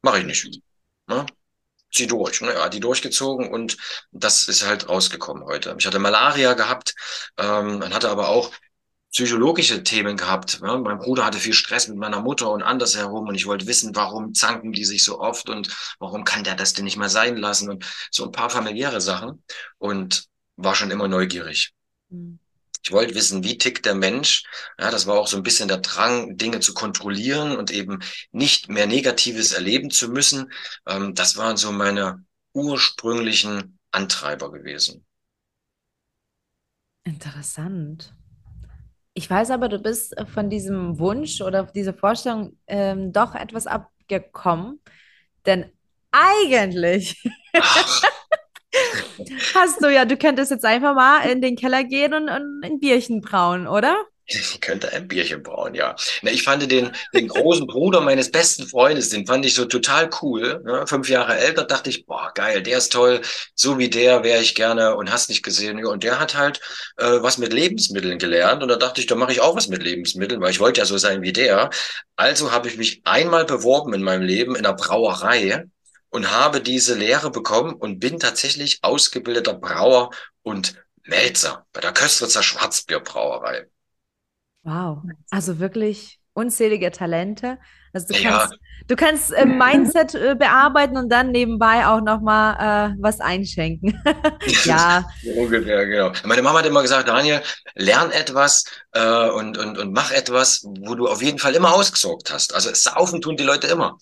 [0.02, 0.60] mache ich nicht.
[1.06, 1.26] Ne?
[1.92, 2.40] Zieh durch.
[2.40, 2.54] Ne?
[2.54, 3.76] Hat die durchgezogen und
[4.12, 5.74] das ist halt rausgekommen heute.
[5.78, 6.94] Ich hatte Malaria gehabt,
[7.38, 8.52] ähm, dann hatte aber auch
[9.10, 10.60] psychologische Themen gehabt.
[10.60, 10.78] Ne?
[10.78, 14.34] Mein Bruder hatte viel Stress mit meiner Mutter und andersherum und ich wollte wissen, warum
[14.34, 17.70] zanken die sich so oft und warum kann der das denn nicht mal sein lassen
[17.70, 19.42] und so ein paar familiäre Sachen
[19.78, 21.72] und war schon immer neugierig.
[22.10, 22.37] Mhm.
[22.82, 24.44] Ich wollte wissen, wie tickt der Mensch.
[24.78, 28.00] Ja, das war auch so ein bisschen der Drang, Dinge zu kontrollieren und eben
[28.32, 30.52] nicht mehr Negatives erleben zu müssen.
[30.86, 35.04] Ähm, das waren so meine ursprünglichen Antreiber gewesen.
[37.04, 38.12] Interessant.
[39.14, 44.80] Ich weiß aber, du bist von diesem Wunsch oder dieser Vorstellung ähm, doch etwas abgekommen,
[45.44, 45.72] denn
[46.10, 47.22] eigentlich
[49.54, 52.78] Hast du ja, du könntest jetzt einfach mal in den Keller gehen und, und ein
[52.78, 53.96] Bierchen brauen, oder?
[54.30, 55.96] Ich könnte ein Bierchen brauen, ja.
[56.20, 60.10] Na, ich fand den, den großen Bruder meines besten Freundes, den fand ich so total
[60.20, 60.60] cool.
[60.66, 60.86] Ne?
[60.86, 63.22] Fünf Jahre älter, dachte ich, boah, geil, der ist toll.
[63.54, 65.82] So wie der wäre ich gerne und hast nicht gesehen.
[65.86, 66.60] Und der hat halt
[66.98, 68.62] äh, was mit Lebensmitteln gelernt.
[68.62, 70.84] Und da dachte ich, da mache ich auch was mit Lebensmitteln, weil ich wollte ja
[70.84, 71.70] so sein wie der.
[72.16, 75.64] Also habe ich mich einmal beworben in meinem Leben in einer Brauerei
[76.10, 80.10] und habe diese Lehre bekommen und bin tatsächlich ausgebildeter Brauer
[80.42, 83.66] und Melzer bei der Köstritzer Schwarzbierbrauerei.
[84.62, 87.58] Wow, also wirklich unzählige Talente.
[87.92, 88.30] Also du ja.
[88.30, 94.00] kannst, du kannst äh, Mindset äh, bearbeiten und dann nebenbei auch nochmal äh, was einschenken.
[94.64, 95.08] ja.
[95.36, 96.12] Ungefähr, genau.
[96.24, 97.42] Meine Mama hat immer gesagt, Daniel,
[97.74, 102.32] lern etwas äh, und, und, und mach etwas, wo du auf jeden Fall immer ausgesorgt
[102.32, 102.54] hast.
[102.54, 103.98] Also saufen tun die Leute immer.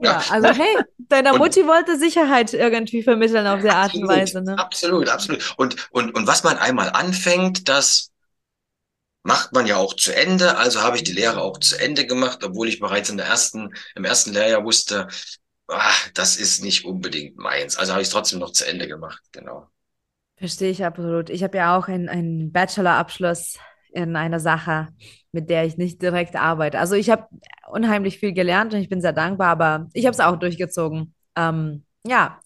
[0.00, 4.16] Ja, also hey, deiner und, Mutti wollte Sicherheit irgendwie vermitteln auf der Art absolut, und
[4.16, 4.42] Weise.
[4.42, 4.58] Ne?
[4.58, 5.54] Absolut, absolut.
[5.56, 8.10] Und, und, und was man einmal anfängt, das
[9.22, 10.56] macht man ja auch zu Ende.
[10.56, 13.74] Also habe ich die Lehre auch zu Ende gemacht, obwohl ich bereits in der ersten,
[13.94, 15.08] im ersten Lehrjahr wusste,
[15.68, 17.76] ach, das ist nicht unbedingt meins.
[17.76, 19.68] Also habe ich es trotzdem noch zu Ende gemacht, genau.
[20.36, 21.30] Verstehe ich absolut.
[21.30, 23.58] Ich habe ja auch einen, einen Bachelorabschluss
[23.92, 24.88] in einer Sache,
[25.36, 26.78] mit der ich nicht direkt arbeite.
[26.78, 27.26] Also ich habe
[27.68, 31.14] unheimlich viel gelernt und ich bin sehr dankbar, aber ich habe es auch durchgezogen.
[31.36, 32.40] Ähm, ja.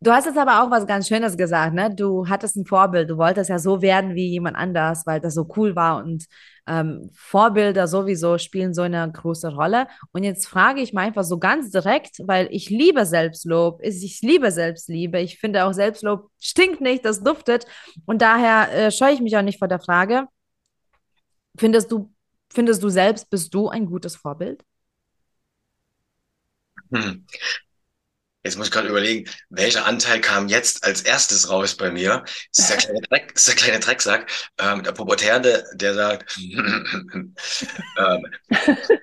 [0.00, 1.94] Du hast jetzt aber auch was ganz Schönes gesagt, ne?
[1.94, 5.48] Du hattest ein Vorbild, du wolltest ja so werden wie jemand anders, weil das so
[5.56, 6.26] cool war und
[6.66, 9.86] ähm, Vorbilder sowieso spielen so eine große Rolle.
[10.12, 14.50] Und jetzt frage ich mal einfach so ganz direkt, weil ich liebe Selbstlob, ich liebe
[14.50, 17.66] Selbstliebe, ich finde auch Selbstlob stinkt nicht, das duftet
[18.06, 20.26] und daher äh, scheue ich mich auch nicht vor der Frage,
[21.56, 22.12] Findest du,
[22.52, 24.64] findest du selbst, bist du ein gutes Vorbild?
[26.92, 27.26] Hm.
[28.44, 32.24] Jetzt muss ich gerade überlegen, welcher Anteil kam jetzt als erstes raus bei mir?
[32.54, 37.34] Das ist der kleine, Dreck, ist der kleine Drecksack, ähm, der Pubertärende, der sagt, ähm,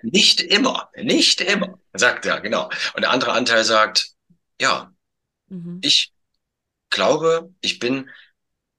[0.01, 2.69] nicht immer, nicht immer, sagt er, genau.
[2.95, 4.09] Und der andere Anteil sagt,
[4.59, 4.91] ja,
[5.47, 5.79] mhm.
[5.81, 6.11] ich
[6.89, 8.09] glaube, ich bin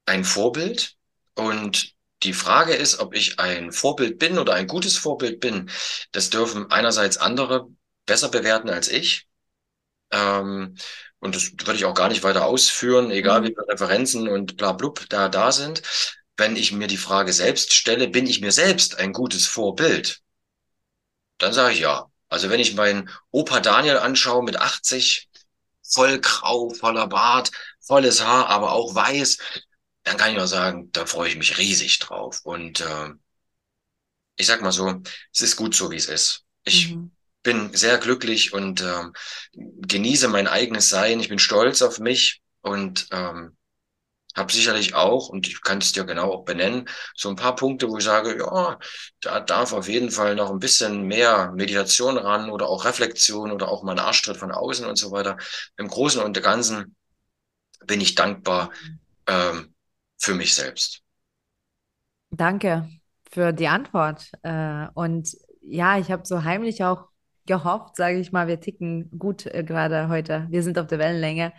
[0.05, 0.95] ein Vorbild
[1.37, 5.71] und die Frage ist, ob ich ein Vorbild bin oder ein gutes Vorbild bin.
[6.13, 7.69] Das dürfen einerseits andere
[8.07, 9.27] besser bewerten als ich.
[10.11, 10.77] Ähm,
[11.21, 13.45] und das würde ich auch gar nicht weiter ausführen, egal mhm.
[13.45, 15.83] wie viele Referenzen und bla blub da da sind.
[16.37, 20.21] Wenn ich mir die Frage selbst stelle, bin ich mir selbst ein gutes Vorbild?
[21.39, 22.07] Dann sage ich ja.
[22.29, 25.29] Also wenn ich meinen Opa Daniel anschaue mit 80,
[25.83, 29.39] voll grau, voller Bart, volles Haar, aber auch weiß,
[30.11, 32.41] dann kann ich nur sagen, da freue ich mich riesig drauf.
[32.43, 33.11] Und äh,
[34.37, 35.01] ich sag mal so,
[35.33, 36.45] es ist gut so, wie es ist.
[36.65, 37.13] Ich mhm.
[37.45, 39.05] bin sehr glücklich und äh,
[39.53, 41.21] genieße mein eigenes Sein.
[41.21, 43.57] Ich bin stolz auf mich und ähm,
[44.35, 47.89] habe sicherlich auch, und ich kann es dir genau auch benennen, so ein paar Punkte,
[47.89, 48.81] wo ich sage, ja,
[49.21, 53.69] da darf auf jeden Fall noch ein bisschen mehr Meditation ran oder auch Reflexion oder
[53.69, 55.37] auch mal ein Arschtritt von außen und so weiter.
[55.77, 56.97] Im Großen und Ganzen
[57.87, 58.73] bin ich dankbar,
[59.29, 59.73] ähm,
[60.21, 61.03] für mich selbst.
[62.31, 62.89] Danke
[63.31, 64.31] für die Antwort.
[64.43, 67.09] Äh, und ja, ich habe so heimlich auch
[67.47, 70.47] gehofft, sage ich mal, wir ticken gut äh, gerade heute.
[70.51, 71.53] Wir sind auf der Wellenlänge.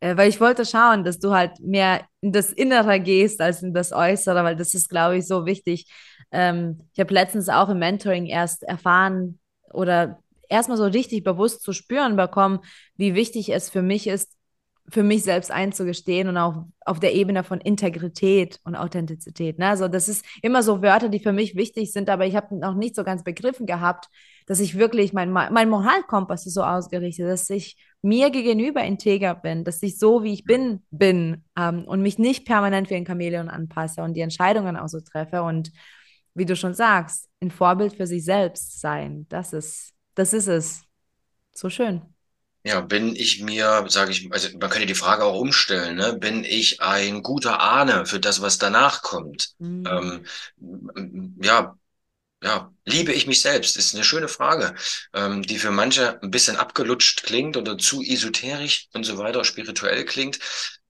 [0.00, 3.72] Äh, weil ich wollte schauen, dass du halt mehr in das Innere gehst als in
[3.72, 5.90] das Äußere, weil das ist, glaube ich, so wichtig.
[6.32, 9.38] Ähm, ich habe letztens auch im Mentoring erst erfahren
[9.72, 12.60] oder erstmal so richtig bewusst zu spüren bekommen,
[12.96, 14.35] wie wichtig es für mich ist,
[14.88, 19.58] für mich selbst einzugestehen und auch auf der Ebene von Integrität und Authentizität.
[19.58, 19.68] Ne?
[19.68, 22.74] Also das ist immer so Wörter, die für mich wichtig sind, aber ich habe noch
[22.74, 24.08] nicht so ganz begriffen gehabt,
[24.46, 29.64] dass ich wirklich, mein, mein Moralkompass ist so ausgerichtet, dass ich mir gegenüber integer bin,
[29.64, 33.48] dass ich so, wie ich bin, bin ähm, und mich nicht permanent wie ein Chamäleon
[33.48, 35.72] anpasse und die Entscheidungen auch so treffe und
[36.34, 39.26] wie du schon sagst, ein Vorbild für sich selbst sein.
[39.28, 40.82] Das ist, das ist es.
[41.52, 42.15] So schön.
[42.66, 46.14] Ja, bin ich mir, sage ich, also man könnte die Frage auch umstellen, ne?
[46.14, 49.50] Bin ich ein guter Ahne für das, was danach kommt?
[49.60, 50.24] Mhm.
[50.56, 51.78] Ähm, ja,
[52.42, 53.76] ja, liebe ich mich selbst?
[53.76, 54.74] Ist eine schöne Frage,
[55.14, 60.04] ähm, die für manche ein bisschen abgelutscht klingt oder zu esoterisch und so weiter, spirituell
[60.04, 60.40] klingt.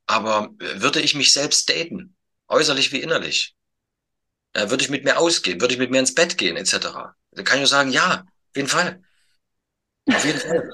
[0.06, 2.16] Aber würde ich mich selbst daten,
[2.48, 3.54] äußerlich wie innerlich?
[4.54, 5.60] Äh, würde ich mit mir ausgehen?
[5.60, 7.16] Würde ich mit mir ins Bett gehen, etc.?
[7.32, 9.02] Da kann ich nur sagen, ja, auf jeden Fall.
[10.06, 10.70] Auf jeden Fall.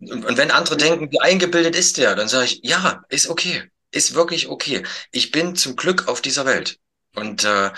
[0.00, 3.70] Und wenn andere denken, wie eingebildet ist der, dann sage ich, ja, ist okay.
[3.90, 4.82] Ist wirklich okay.
[5.10, 6.78] Ich bin zum Glück auf dieser Welt.
[7.14, 7.70] Und äh,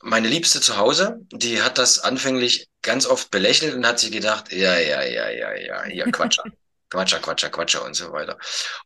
[0.00, 4.52] meine Liebste zu Hause, die hat das anfänglich ganz oft belächelt und hat sich gedacht,
[4.52, 6.44] ja, ja, ja, ja, ja, hier Quatscher,
[6.90, 8.38] Quatscher, Quatscher, Quatscher und so weiter.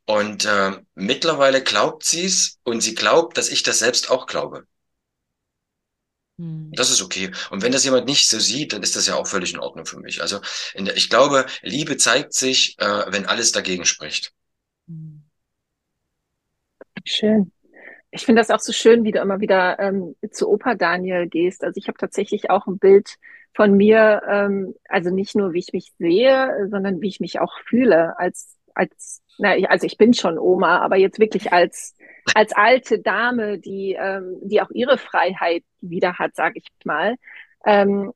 [0.06, 4.64] Und äh, mittlerweile glaubt sie es und sie glaubt, dass ich das selbst auch glaube.
[6.40, 6.72] Hm.
[6.72, 7.31] Das ist okay.
[7.50, 9.85] Und wenn das jemand nicht so sieht, dann ist das ja auch völlig in Ordnung
[9.85, 10.22] für mich.
[10.22, 10.40] Also
[10.74, 14.33] der, ich glaube, Liebe zeigt sich, äh, wenn alles dagegen spricht.
[14.88, 15.22] Hm.
[17.05, 17.53] Schön.
[18.11, 21.62] Ich finde das auch so schön, wie du immer wieder ähm, zu Opa Daniel gehst.
[21.62, 23.16] Also ich habe tatsächlich auch ein Bild
[23.55, 27.59] von mir, ähm, also nicht nur, wie ich mich sehe, sondern wie ich mich auch
[27.66, 31.96] fühle als, als, na, also ich bin schon Oma, aber jetzt wirklich als,
[32.35, 37.16] als alte Dame, die, ähm, die auch ihre Freiheit wieder hat, sage ich mal.
[37.64, 38.12] Ähm,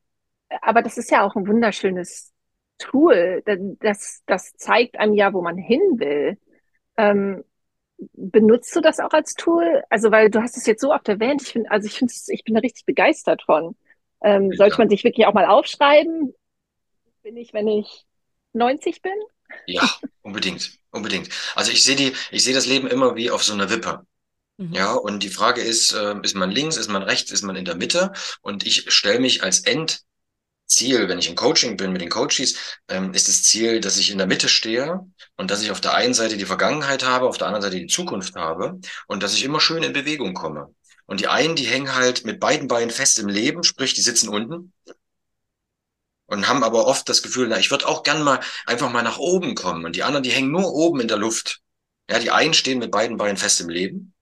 [0.61, 2.31] aber das ist ja auch ein wunderschönes
[2.77, 3.43] Tool.
[3.79, 6.37] Das, das zeigt einem ja, wo man hin will.
[6.97, 7.43] Ähm,
[7.97, 9.83] benutzt du das auch als Tool?
[9.89, 12.43] Also, weil du hast es jetzt so oft erwähnt, ich finde, also ich finde ich
[12.43, 13.75] bin da richtig begeistert von.
[14.21, 14.51] Ähm.
[14.53, 16.33] Sollte man sich wirklich auch mal aufschreiben?
[17.23, 18.05] Bin ich, wenn ich
[18.53, 19.13] 90 bin?
[19.65, 19.89] Ja,
[20.21, 21.29] unbedingt, unbedingt.
[21.55, 24.05] Also ich sehe die, ich sehe das Leben immer wie auf so einer Wippe.
[24.57, 24.73] Mhm.
[24.73, 27.65] Ja, und die Frage ist, äh, ist man links, ist man rechts, ist man in
[27.65, 28.13] der Mitte?
[28.41, 30.03] Und ich stelle mich als End
[30.67, 32.55] Ziel, wenn ich im Coaching bin mit den Coaches,
[32.87, 34.99] ähm, ist das Ziel, dass ich in der Mitte stehe
[35.37, 37.87] und dass ich auf der einen Seite die Vergangenheit habe, auf der anderen Seite die
[37.87, 40.73] Zukunft habe und dass ich immer schön in Bewegung komme.
[41.05, 44.29] Und die einen, die hängen halt mit beiden Beinen fest im Leben, sprich, die sitzen
[44.29, 44.73] unten
[46.27, 49.17] und haben aber oft das Gefühl, na, ich würde auch gern mal einfach mal nach
[49.17, 49.85] oben kommen.
[49.85, 51.61] Und die anderen, die hängen nur oben in der Luft.
[52.09, 54.15] Ja, die einen stehen mit beiden Beinen fest im Leben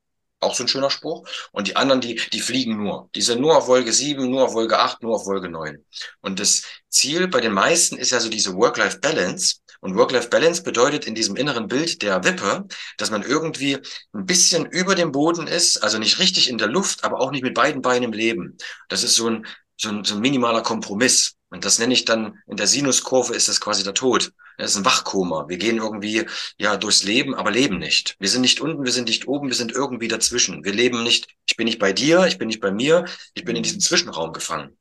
[0.44, 1.28] auch so ein schöner Spruch.
[1.52, 3.10] Und die anderen, die, die fliegen nur.
[3.16, 5.84] Die sind nur auf Wolke 7, nur auf Wolke 8, nur auf Wolke 9.
[6.22, 9.58] Und das Ziel bei den meisten ist ja so diese Work-Life-Balance.
[9.80, 12.66] Und Work-Life-Balance bedeutet in diesem inneren Bild der Wippe,
[12.98, 13.80] dass man irgendwie
[14.14, 17.44] ein bisschen über dem Boden ist, also nicht richtig in der Luft, aber auch nicht
[17.44, 18.58] mit beiden Beinen im Leben.
[18.88, 19.46] Das ist so ein,
[19.78, 21.36] so ein, so ein minimaler Kompromiss.
[21.54, 24.34] Und das nenne ich dann, in der Sinuskurve ist das quasi der Tod.
[24.58, 25.48] Das ist ein Wachkoma.
[25.48, 26.26] Wir gehen irgendwie,
[26.58, 28.16] ja, durchs Leben, aber leben nicht.
[28.18, 30.66] Wir sind nicht unten, wir sind nicht oben, wir sind irgendwie dazwischen.
[30.66, 33.56] Wir leben nicht, ich bin nicht bei dir, ich bin nicht bei mir, ich bin
[33.56, 34.76] in diesem Zwischenraum gefangen.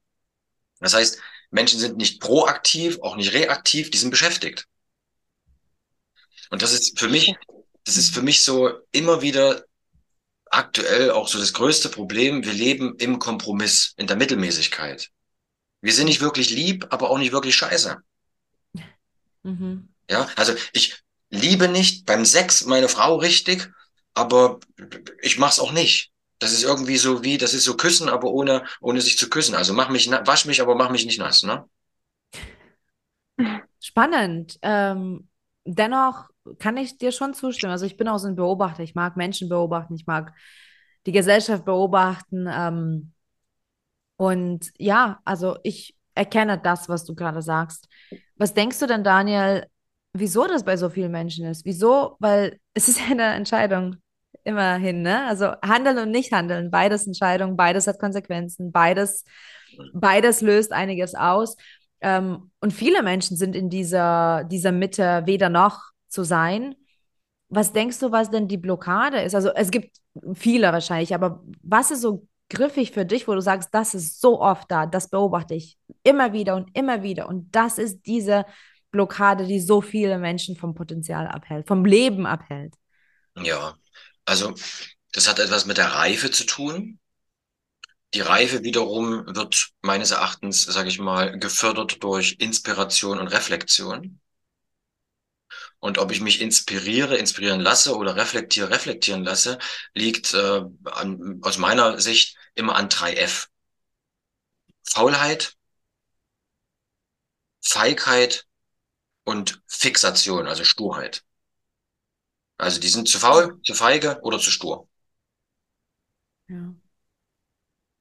[0.80, 1.18] Das heißt,
[1.50, 4.66] Menschen sind nicht proaktiv, auch nicht reaktiv, die sind beschäftigt.
[6.48, 7.35] Und das ist für mich,
[7.85, 9.66] das ist für mich so immer wieder
[10.46, 12.42] aktuell auch so das größte Problem.
[12.46, 15.11] Wir leben im Kompromiss, in der Mittelmäßigkeit.
[15.83, 17.99] Wir sind nicht wirklich lieb, aber auch nicht wirklich scheiße.
[19.42, 19.88] Mhm.
[20.09, 23.71] Ja, also ich liebe nicht beim Sex meine Frau richtig,
[24.14, 24.61] aber
[25.21, 26.12] ich mach's auch nicht.
[26.38, 29.55] Das ist irgendwie so wie, das ist so küssen, aber ohne, ohne sich zu küssen.
[29.55, 31.64] Also mach mich, wasch mich, aber mach mich nicht nass, ne?
[33.81, 34.59] Spannend.
[34.62, 35.29] Ähm,
[35.64, 37.73] dennoch kann ich dir schon zustimmen.
[37.73, 38.83] Also ich bin auch so ein Beobachter.
[38.83, 39.95] Ich mag Menschen beobachten.
[39.95, 40.33] Ich mag
[41.07, 42.49] die Gesellschaft beobachten.
[42.51, 43.12] Ähm,
[44.22, 47.88] und ja, also ich erkenne das, was du gerade sagst.
[48.37, 49.66] Was denkst du denn, Daniel,
[50.12, 51.64] wieso das bei so vielen Menschen ist?
[51.64, 52.14] Wieso?
[52.20, 53.96] Weil es ist eine Entscheidung.
[54.44, 55.26] Immerhin, ne?
[55.26, 59.24] Also handeln und nicht handeln, beides Entscheidungen, beides hat Konsequenzen, beides,
[59.92, 61.57] beides löst einiges aus.
[62.01, 66.76] Ähm, und viele Menschen sind in dieser, dieser Mitte weder noch zu sein.
[67.49, 69.34] Was denkst du, was denn die Blockade ist?
[69.34, 69.97] Also es gibt
[70.34, 74.40] viele wahrscheinlich, aber was ist so griffig für dich, wo du sagst, das ist so
[74.40, 77.28] oft da, das beobachte ich immer wieder und immer wieder.
[77.28, 78.44] Und das ist diese
[78.90, 82.74] Blockade, die so viele Menschen vom Potenzial abhält, vom Leben abhält.
[83.36, 83.76] Ja,
[84.24, 84.55] also
[85.12, 86.98] das hat etwas mit der Reife zu tun.
[88.14, 94.20] Die Reife wiederum wird meines Erachtens, sage ich mal, gefördert durch Inspiration und Reflexion.
[95.78, 99.59] Und ob ich mich inspiriere, inspirieren lasse oder reflektiere, reflektieren lasse,
[99.94, 103.48] liegt äh, an, aus meiner Sicht immer an drei F.
[104.84, 105.57] Faulheit,
[107.64, 108.46] Feigheit
[109.24, 111.24] und Fixation, also Sturheit.
[112.59, 114.88] Also die sind zu faul, zu feige oder zu stur.
[116.48, 116.74] Ja.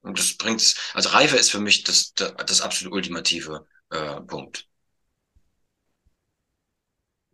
[0.02, 4.68] Und das bringt's, also Reife ist für mich das, das, das absolut ultimative äh, Punkt.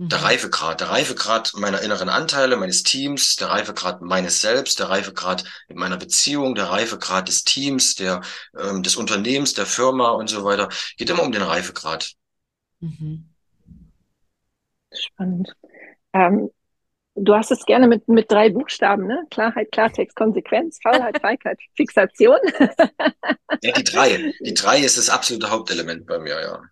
[0.10, 0.24] Der Mhm.
[0.24, 5.78] Reifegrad, der Reifegrad meiner inneren Anteile, meines Teams, der Reifegrad meines Selbst, der Reifegrad in
[5.78, 8.22] meiner Beziehung, der Reifegrad des Teams, der,
[8.58, 10.70] ähm, des Unternehmens, der Firma und so weiter.
[10.98, 12.14] Geht immer um den Reifegrad.
[12.82, 13.28] Mhm.
[14.93, 15.54] Spannend.
[16.14, 16.50] Ähm,
[17.16, 19.26] du hast es gerne mit, mit drei Buchstaben, ne?
[19.32, 22.38] Klarheit, Klartext, Konsequenz, Faulheit, Feigheit, Fixation.
[23.62, 24.34] Ja, die drei.
[24.43, 26.64] Die drei ist das absolute Hauptelement bei mir, ja.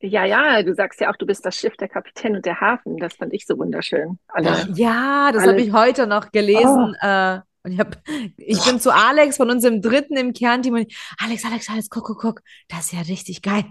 [0.00, 2.98] Ja, ja, du sagst ja auch, du bist das Schiff, der Kapitän und der Hafen.
[2.98, 4.18] Das fand ich so wunderschön.
[4.28, 6.94] Alle, Ja, das habe ich heute noch gelesen.
[7.00, 7.96] Äh, und ich, hab,
[8.36, 12.04] ich bin zu Alex von unserem dritten im Kernteam und ich, Alex, Alex, Alex, guck,
[12.04, 12.40] guck, guck.
[12.68, 13.64] Das ist ja richtig geil.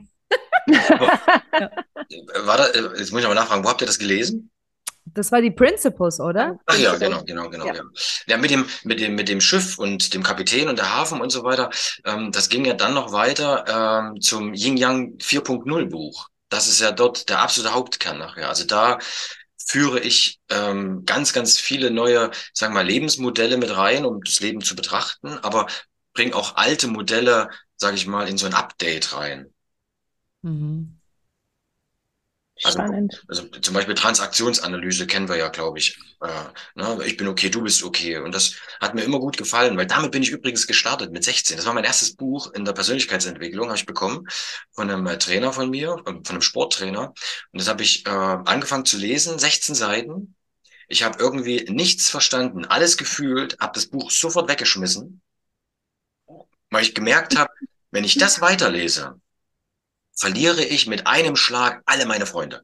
[0.67, 4.49] War da, äh, jetzt muss ich aber nachfragen, wo habt ihr das gelesen?
[5.06, 6.58] Das war die Principles, oder?
[6.66, 7.68] Ach ja, genau, genau, genau.
[7.68, 7.76] Ja.
[7.76, 7.84] Ja.
[8.28, 11.30] ja, mit dem, mit dem, mit dem Schiff und dem Kapitän und der Hafen und
[11.30, 11.70] so weiter.
[12.06, 16.30] Ähm, das ging ja dann noch weiter ähm, zum Yin Yang 4.0 Buch.
[16.49, 18.49] Das ist ja dort der absolute Hauptkern nachher.
[18.49, 18.97] Also da
[19.58, 24.39] führe ich ähm, ganz, ganz viele neue, sagen wir mal, Lebensmodelle mit rein, um das
[24.39, 25.68] Leben zu betrachten, aber
[26.14, 29.53] bringe auch alte Modelle, sage ich mal, in so ein Update rein.
[30.43, 30.95] Mhm.
[32.64, 32.80] Also-.
[33.28, 35.97] Also zum Beispiel Transaktionsanalyse kennen wir ja, glaube ich.
[36.22, 36.28] Äh,
[36.76, 36.99] ne?
[37.06, 38.18] Ich bin okay, du bist okay.
[38.18, 41.58] Und das hat mir immer gut gefallen, weil damit bin ich übrigens gestartet mit 16.
[41.58, 44.28] Das war mein erstes Buch in der Persönlichkeitsentwicklung, habe ich bekommen
[44.72, 47.14] von einem äh, Trainer von mir, äh, von einem Sporttrainer.
[47.51, 50.36] Und das habe ich äh, angefangen zu lesen, 16 Seiten.
[50.88, 55.22] Ich habe irgendwie nichts verstanden, alles gefühlt, habe das Buch sofort weggeschmissen,
[56.70, 57.51] weil ich gemerkt habe,
[57.89, 59.20] wenn ich das weiterlese,
[60.16, 62.63] verliere ich mit einem Schlag alle meine Freunde.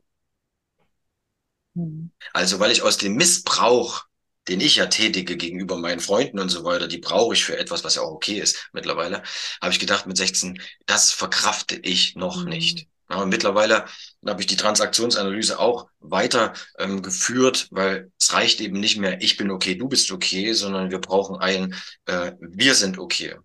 [1.76, 2.12] Hm.
[2.34, 4.04] Also weil ich aus dem Missbrauch,
[4.48, 7.84] den ich ja tätige gegenüber meinen Freunden und so weiter, die brauche ich für etwas,
[7.84, 9.24] was ja auch okay ist mittlerweile,
[9.62, 12.50] habe ich gedacht mit 16, das verkrafte ich noch Mhm.
[12.50, 12.88] nicht.
[13.08, 13.86] Und mittlerweile
[14.26, 19.36] habe ich die Transaktionsanalyse auch weiter ähm, geführt, weil es reicht eben nicht mehr, ich
[19.36, 21.76] bin okay, du bist okay, sondern wir brauchen ein,
[22.06, 23.36] äh, wir sind okay.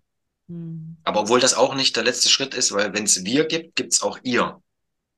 [0.47, 0.97] Mhm.
[1.03, 3.93] Aber obwohl das auch nicht der letzte Schritt ist, weil wenn es wir gibt, gibt
[3.93, 4.61] es auch ihr.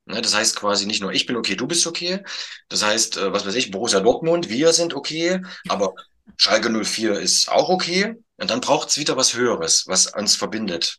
[0.06, 2.22] Ne, das heißt quasi nicht nur ich bin okay, du bist okay.
[2.68, 5.94] Das heißt, äh, was weiß ich, Borussia Dortmund, wir sind okay, aber
[6.36, 8.14] Schalke 04 ist auch okay.
[8.36, 10.98] Und dann braucht es wieder was Höheres, was uns verbindet.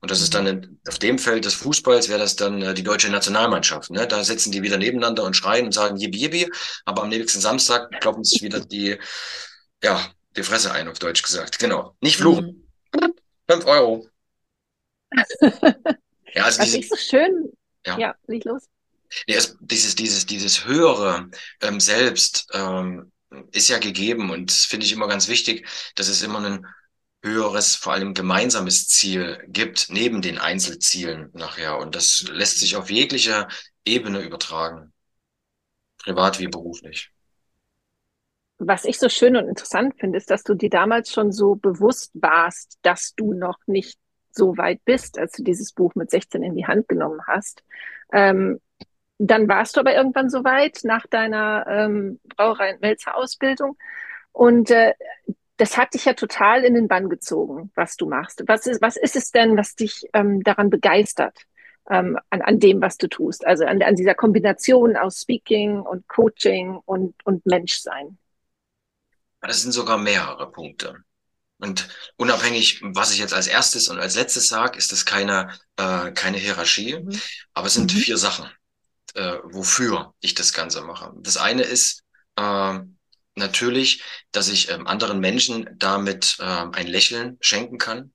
[0.00, 2.82] Und das ist dann in, auf dem Feld des Fußballs wäre das dann äh, die
[2.82, 3.90] deutsche Nationalmannschaft.
[3.90, 4.06] Ne?
[4.08, 6.50] Da sitzen die wieder nebeneinander und schreien und sagen Yibi Yibi,
[6.84, 8.98] aber am nächsten Samstag kloppen sich wieder die,
[9.82, 10.04] ja,
[10.36, 11.60] die Fresse ein, auf Deutsch gesagt.
[11.60, 11.94] Genau.
[12.00, 12.46] Nicht fluchen.
[12.46, 12.61] Mhm.
[13.48, 14.06] Fünf Euro.
[16.34, 17.52] Ja, also Was diese, ich so schön.
[17.86, 17.98] Ja.
[17.98, 18.62] Ja, leg los.
[19.26, 21.28] Ja, es, dieses, dieses, dieses höhere
[21.60, 23.12] ähm, Selbst ähm,
[23.50, 26.66] ist ja gegeben und das finde ich immer ganz wichtig, dass es immer ein
[27.22, 31.78] höheres, vor allem gemeinsames Ziel gibt, neben den Einzelzielen nachher.
[31.78, 33.46] Und das lässt sich auf jegliche
[33.84, 34.92] Ebene übertragen.
[35.98, 37.10] Privat wie beruflich.
[38.64, 42.12] Was ich so schön und interessant finde, ist, dass du dir damals schon so bewusst
[42.14, 43.98] warst, dass du noch nicht
[44.30, 47.64] so weit bist, als du dieses Buch mit 16 in die Hand genommen hast.
[48.12, 48.60] Ähm,
[49.18, 53.76] dann warst du aber irgendwann so weit nach deiner ähm, Brauerei- und Melzer-Ausbildung
[54.32, 54.94] und äh,
[55.56, 58.42] das hat dich ja total in den Bann gezogen, was du machst.
[58.46, 61.38] Was ist, was ist es denn, was dich ähm, daran begeistert,
[61.90, 63.46] ähm, an, an dem, was du tust?
[63.46, 68.18] Also an, an dieser Kombination aus Speaking und Coaching und, und Menschsein.
[69.42, 70.96] Das sind sogar mehrere Punkte.
[71.58, 76.12] Und unabhängig, was ich jetzt als erstes und als letztes sage, ist das keine, äh,
[76.12, 77.20] keine Hierarchie, Mhm.
[77.54, 77.98] aber es sind Mhm.
[77.98, 78.50] vier Sachen,
[79.14, 81.12] äh, wofür ich das Ganze mache.
[81.18, 82.04] Das eine ist
[82.36, 82.80] äh,
[83.36, 88.12] natürlich, dass ich ähm, anderen Menschen damit ähm, ein Lächeln schenken kann.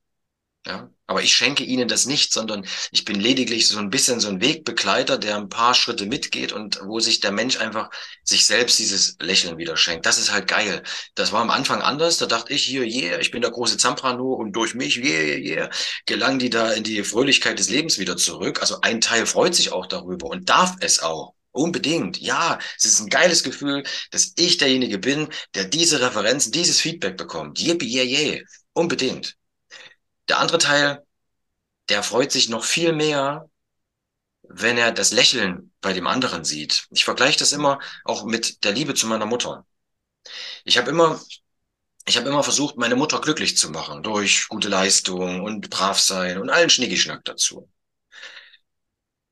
[0.67, 4.27] Ja, aber ich schenke ihnen das nicht, sondern ich bin lediglich so ein bisschen so
[4.27, 7.89] ein Wegbegleiter, der ein paar Schritte mitgeht und wo sich der Mensch einfach
[8.25, 10.05] sich selbst dieses Lächeln wieder schenkt.
[10.05, 10.83] Das ist halt geil.
[11.15, 12.17] Das war am Anfang anders.
[12.17, 15.69] Da dachte ich hier, yeah, ich bin der große Zamprano und durch mich, yeah, yeah,
[16.05, 18.59] gelangen die da in die Fröhlichkeit des Lebens wieder zurück.
[18.59, 21.33] Also ein Teil freut sich auch darüber und darf es auch.
[21.53, 22.19] Unbedingt.
[22.19, 27.15] Ja, es ist ein geiles Gefühl, dass ich derjenige bin, der diese Referenzen, dieses Feedback
[27.15, 27.57] bekommt.
[27.59, 28.41] Yippie, yeah, yeah.
[28.73, 29.36] Unbedingt.
[30.29, 31.05] Der andere Teil,
[31.89, 33.49] der freut sich noch viel mehr,
[34.43, 36.87] wenn er das Lächeln bei dem anderen sieht.
[36.91, 39.65] Ich vergleiche das immer auch mit der Liebe zu meiner Mutter.
[40.63, 41.19] Ich habe immer,
[42.05, 46.37] ich habe immer versucht, meine Mutter glücklich zu machen durch gute Leistung und brav sein
[46.39, 47.69] und allen Schnickischnack dazu.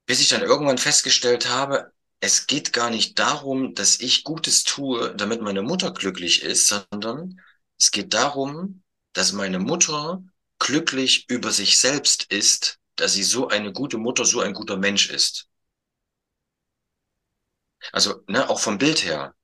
[0.06, 5.16] Bis ich dann irgendwann festgestellt habe, es geht gar nicht darum, dass ich Gutes tue,
[5.16, 7.42] damit meine Mutter glücklich ist, sondern
[7.78, 8.84] es geht darum,
[9.14, 10.24] dass meine Mutter
[10.60, 15.10] glücklich über sich selbst ist, dass sie so eine gute Mutter, so ein guter Mensch
[15.10, 15.48] ist.
[17.92, 19.36] Also, ne, auch vom Bild her.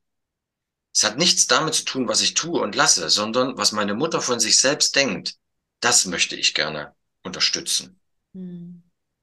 [0.94, 4.22] Es hat nichts damit zu tun, was ich tue und lasse, sondern was meine Mutter
[4.22, 5.36] von sich selbst denkt.
[5.80, 6.94] Das möchte ich gerne
[7.24, 8.00] unterstützen.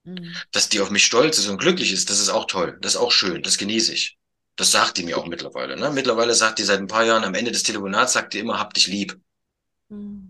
[0.05, 0.35] Mhm.
[0.53, 2.79] Dass die auf mich stolz ist und glücklich ist, das ist auch toll.
[2.81, 3.43] Das ist auch schön.
[3.43, 4.19] Das genieße ich.
[4.57, 5.77] Das sagt die mir auch mittlerweile.
[5.77, 5.91] Ne?
[5.91, 8.75] Mittlerweile sagt die seit ein paar Jahren, am Ende des Telefonats sagt die immer, hab
[8.75, 9.21] dich lieb.
[9.89, 10.28] Mhm.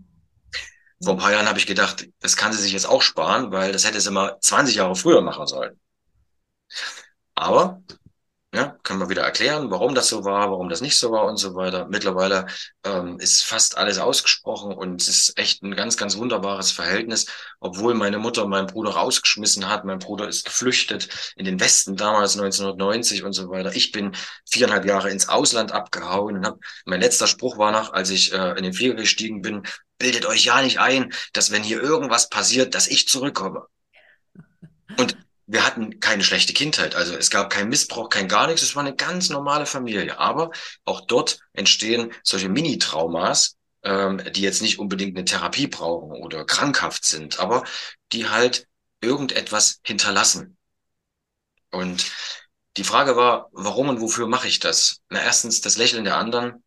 [1.01, 3.71] Vor ein paar Jahren habe ich gedacht, das kann sie sich jetzt auch sparen, weil
[3.71, 5.79] das hätte sie mal 20 Jahre früher machen sollen.
[7.35, 7.81] Aber
[8.51, 11.37] ja, kann man wieder erklären, warum das so war, warum das nicht so war und
[11.37, 11.87] so weiter.
[11.87, 12.47] Mittlerweile
[12.83, 17.27] ähm, ist fast alles ausgesprochen und es ist echt ein ganz, ganz wunderbares Verhältnis,
[17.59, 19.85] obwohl meine Mutter meinen Bruder rausgeschmissen hat.
[19.85, 23.75] Mein Bruder ist geflüchtet in den Westen damals 1990 und so weiter.
[23.75, 24.15] Ich bin
[24.49, 28.57] viereinhalb Jahre ins Ausland abgehauen und hab, mein letzter Spruch war noch, als ich äh,
[28.57, 29.61] in den Flieger gestiegen bin,
[29.99, 33.67] bildet euch ja nicht ein, dass wenn hier irgendwas passiert, dass ich zurückkomme.
[34.97, 35.17] Und
[35.51, 36.93] wir hatten keine schlechte Kindheit.
[36.95, 38.61] Also es gab keinen Missbrauch, kein gar nichts.
[38.61, 40.19] Es war eine ganz normale Familie.
[40.19, 40.51] Aber
[40.85, 47.03] auch dort entstehen solche Mini-Traumas, ähm, die jetzt nicht unbedingt eine Therapie brauchen oder krankhaft
[47.03, 47.63] sind, aber
[48.11, 48.67] die halt
[49.01, 50.55] irgendetwas hinterlassen.
[51.71, 52.05] Und
[52.77, 55.01] die Frage war, warum und wofür mache ich das?
[55.09, 56.63] Na, erstens das Lächeln der anderen,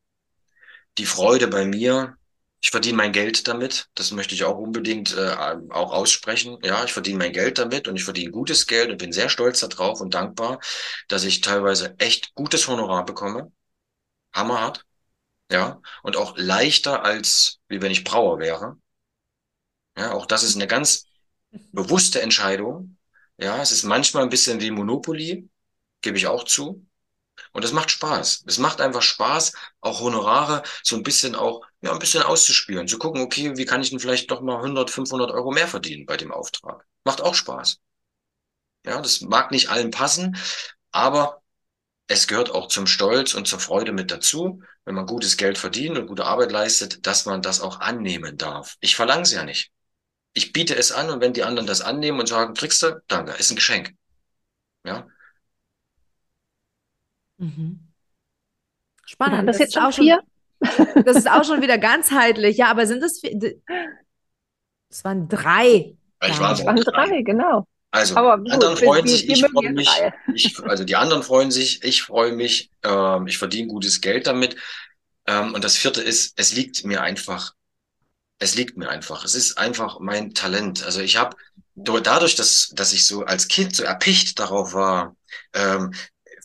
[0.98, 2.16] die Freude bei mir,
[2.62, 3.88] ich verdiene mein Geld damit.
[3.94, 5.34] Das möchte ich auch unbedingt äh,
[5.70, 6.58] auch aussprechen.
[6.62, 9.60] Ja, ich verdiene mein Geld damit und ich verdiene gutes Geld und bin sehr stolz
[9.60, 10.60] darauf und dankbar,
[11.08, 13.52] dass ich teilweise echt gutes Honorar bekomme.
[14.34, 14.84] Hammerhart.
[15.52, 18.78] Ja, und auch leichter als wie wenn ich Brauer wäre.
[19.96, 21.06] Ja, auch das ist eine ganz
[21.72, 22.98] bewusste Entscheidung.
[23.38, 25.48] Ja, es ist manchmal ein bisschen wie Monopoly,
[26.02, 26.86] gebe ich auch zu.
[27.52, 28.44] Und das macht Spaß.
[28.46, 32.98] Es macht einfach Spaß, auch Honorare so ein bisschen auch, ja, ein bisschen auszuspielen, zu
[32.98, 36.16] gucken, okay, wie kann ich denn vielleicht doch mal 100, 500 Euro mehr verdienen bei
[36.16, 36.86] dem Auftrag?
[37.04, 37.78] Macht auch Spaß.
[38.84, 40.36] Ja, das mag nicht allen passen,
[40.90, 41.42] aber
[42.08, 45.98] es gehört auch zum Stolz und zur Freude mit dazu, wenn man gutes Geld verdient
[45.98, 48.76] und gute Arbeit leistet, dass man das auch annehmen darf.
[48.80, 49.70] Ich verlange es ja nicht.
[50.34, 53.32] Ich biete es an und wenn die anderen das annehmen und sagen, kriegst du, danke,
[53.32, 53.94] ist ein Geschenk.
[54.84, 55.06] Ja,
[57.42, 57.80] Mhm.
[59.04, 59.36] Spannend.
[59.38, 60.20] Waren das, das jetzt schon vier?
[60.64, 62.56] Schon, das ist auch schon wieder ganzheitlich.
[62.56, 63.56] Ja, aber sind das vier?
[64.88, 65.96] Das waren drei.
[66.24, 67.66] Ich war es waren drei, genau.
[67.90, 69.90] Also, aber die anderen freuen sich, ich freue mich.
[70.34, 72.70] Ich, also, die anderen freuen sich, ich freue mich.
[72.84, 74.56] Ähm, ich verdiene gutes Geld damit.
[75.26, 77.54] Ähm, und das vierte ist, es liegt mir einfach.
[78.38, 79.24] Es liegt mir einfach.
[79.24, 80.84] Es ist einfach mein Talent.
[80.84, 81.36] Also, ich habe
[81.74, 85.16] dadurch, dass, dass ich so als Kind so erpicht darauf war,
[85.52, 85.92] ähm,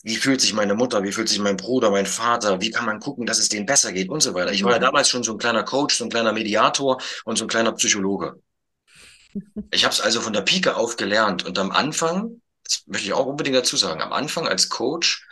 [0.02, 3.00] wie fühlt sich meine Mutter, wie fühlt sich mein Bruder, mein Vater, wie kann man
[3.00, 4.52] gucken, dass es denen besser geht und so weiter.
[4.52, 4.82] Ich war ja mhm.
[4.82, 8.40] damals schon so ein kleiner Coach, so ein kleiner Mediator und so ein kleiner Psychologe.
[9.70, 13.12] Ich habe es also von der Pike auf gelernt und am Anfang, das möchte ich
[13.12, 15.26] auch unbedingt dazu sagen, am Anfang als Coach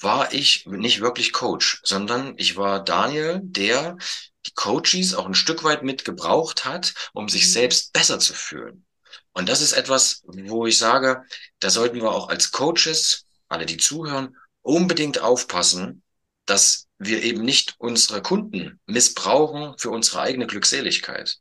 [0.00, 3.96] war ich nicht wirklich Coach, sondern ich war Daniel, der
[4.44, 7.50] die Coaches auch ein Stück weit mitgebraucht hat, um sich mhm.
[7.50, 8.84] selbst besser zu fühlen.
[9.32, 11.22] Und das ist etwas, wo ich sage,
[11.60, 16.02] da sollten wir auch als Coaches alle, die zuhören, unbedingt aufpassen,
[16.46, 21.38] dass wir eben nicht unsere Kunden missbrauchen für unsere eigene Glückseligkeit.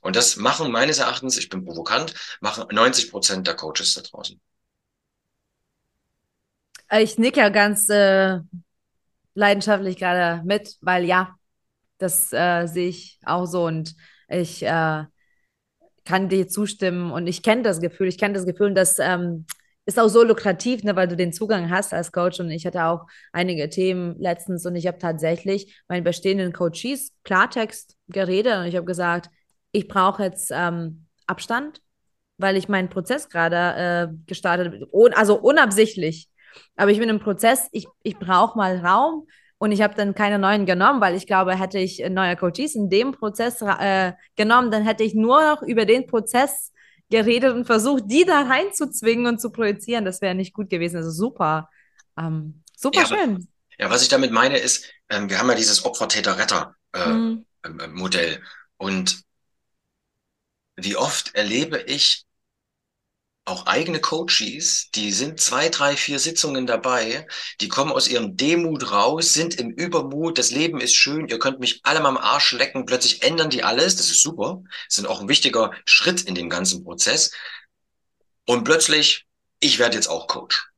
[0.00, 4.40] Und das machen meines Erachtens, ich bin provokant, machen 90 Prozent der Coaches da draußen.
[6.98, 8.38] Ich nicke ja ganz äh,
[9.34, 11.34] leidenschaftlich gerade mit, weil ja,
[11.98, 13.94] das äh, sehe ich auch so und
[14.28, 15.04] ich äh,
[16.04, 19.46] kann dir zustimmen und ich kenne das Gefühl, ich kenne das Gefühl, dass ähm,
[19.86, 22.40] ist auch so lukrativ, ne, weil du den Zugang hast als Coach.
[22.40, 27.96] Und ich hatte auch einige Themen letztens und ich habe tatsächlich meinen bestehenden Coaches Klartext
[28.08, 29.30] geredet und ich habe gesagt,
[29.70, 31.80] ich brauche jetzt ähm, Abstand,
[32.38, 36.28] weil ich meinen Prozess gerade äh, gestartet habe, also unabsichtlich.
[36.76, 39.26] Aber ich bin im Prozess, ich, ich brauche mal Raum
[39.58, 42.90] und ich habe dann keine neuen genommen, weil ich glaube, hätte ich neue Coaches in
[42.90, 46.72] dem Prozess äh, genommen, dann hätte ich nur noch über den Prozess
[47.10, 50.04] geredet und versucht, die da reinzuzwingen und zu projizieren.
[50.04, 50.96] Das wäre nicht gut gewesen.
[50.98, 51.68] Also super
[52.18, 53.48] Ähm, super Ja, schön.
[53.78, 57.14] ja, was ich damit meine ist, ähm, wir haben ja dieses Opfer-Täter-Retter-Modell.
[57.18, 57.46] Mhm.
[57.62, 58.42] Äh, äh, Modell.
[58.78, 59.22] Und
[60.76, 62.25] wie oft erlebe ich
[63.46, 67.26] auch eigene Coaches, die sind zwei, drei, vier Sitzungen dabei,
[67.60, 71.60] die kommen aus ihrem Demut raus, sind im Übermut, das Leben ist schön, ihr könnt
[71.60, 75.06] mich alle mal am Arsch lecken, plötzlich ändern die alles, das ist super, das ist
[75.06, 77.32] auch ein wichtiger Schritt in dem ganzen Prozess.
[78.44, 79.24] Und plötzlich,
[79.60, 80.68] ich werde jetzt auch Coach.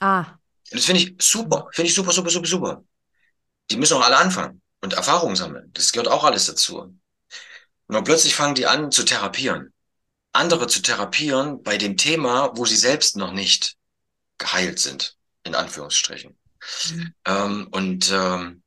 [0.00, 0.38] Ah,
[0.70, 2.84] Und das finde ich super, finde ich super, super, super, super.
[3.70, 5.70] Die müssen auch alle anfangen und Erfahrungen sammeln.
[5.74, 6.78] Das gehört auch alles dazu.
[6.80, 7.00] Und
[7.88, 9.71] dann plötzlich fangen die an zu therapieren.
[10.32, 13.76] Andere zu therapieren bei dem Thema, wo sie selbst noch nicht
[14.38, 16.38] geheilt sind, in Anführungsstrichen.
[16.84, 17.14] Mhm.
[17.26, 18.62] Ähm, und ähm,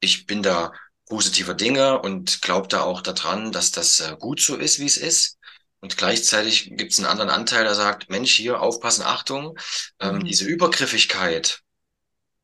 [0.00, 0.72] ich bin da
[1.08, 4.96] positiver Dinge und glaube da auch daran, dass das äh, gut so ist, wie es
[4.96, 5.38] ist.
[5.80, 9.58] Und gleichzeitig gibt es einen anderen Anteil, der sagt, Mensch, hier aufpassen, Achtung,
[10.00, 10.24] ähm, Mhm.
[10.24, 11.60] diese Übergriffigkeit,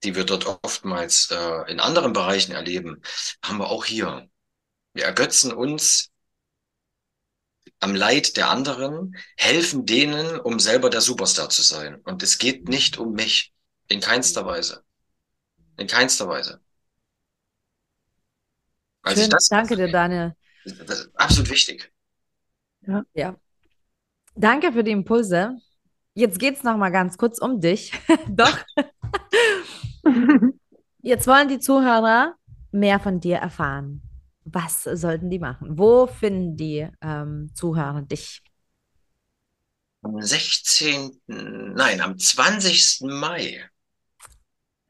[0.05, 3.03] die wir dort oftmals äh, in anderen Bereichen erleben,
[3.45, 4.29] haben wir auch hier.
[4.95, 6.11] Wir ergötzen uns
[7.81, 12.01] am Leid der anderen, helfen denen, um selber der Superstar zu sein.
[12.05, 13.53] Und es geht nicht um mich.
[13.89, 14.83] In keinster Weise.
[15.77, 16.61] In keinster Weise.
[19.03, 19.31] Als ich schön.
[19.31, 20.35] das, Danke dir, Daniel.
[20.65, 21.93] das ist absolut wichtig.
[23.15, 23.37] Ja.
[24.35, 25.57] Danke für die Impulse.
[26.15, 27.93] Jetzt geht es nochmal ganz kurz um dich.
[28.29, 28.59] Doch,
[31.03, 32.35] jetzt wollen die Zuhörer
[32.73, 34.03] mehr von dir erfahren.
[34.53, 35.79] Was sollten die machen?
[35.79, 38.43] Wo finden die ähm, Zuhörer dich?
[40.03, 43.01] Am 16., nein, am 20.
[43.03, 43.69] Mai.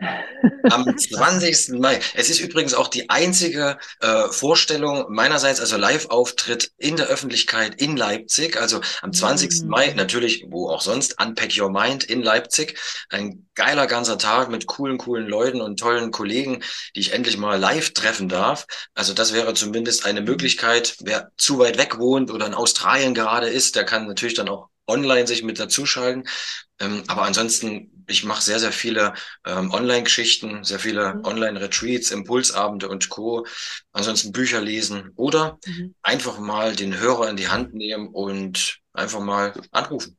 [0.01, 1.81] Am 20.
[1.81, 1.99] Mai.
[2.15, 7.97] Es ist übrigens auch die einzige äh, Vorstellung meinerseits, also Live-Auftritt in der Öffentlichkeit in
[7.97, 8.61] Leipzig.
[8.61, 9.63] Also am 20.
[9.63, 9.69] Mhm.
[9.69, 12.79] Mai, natürlich, wo auch sonst, Unpack Your Mind in Leipzig.
[13.11, 16.63] Ein geiler ganzer Tag mit coolen, coolen Leuten und tollen Kollegen,
[16.95, 18.67] die ich endlich mal live treffen darf.
[18.95, 20.97] Also das wäre zumindest eine Möglichkeit.
[21.01, 24.69] Wer zu weit weg wohnt oder in Australien gerade ist, der kann natürlich dann auch
[24.87, 26.29] online sich mit dazuschalten.
[26.81, 29.15] Ähm, aber ansonsten, ich mache sehr, sehr viele
[29.47, 31.25] ähm, Online-Geschichten, sehr viele Mhm.
[31.25, 33.47] Online-Retreats, Impulsabende und Co.
[33.93, 35.93] Ansonsten Bücher lesen oder Mhm.
[36.03, 40.17] einfach mal den Hörer in die Hand nehmen und einfach mal anrufen.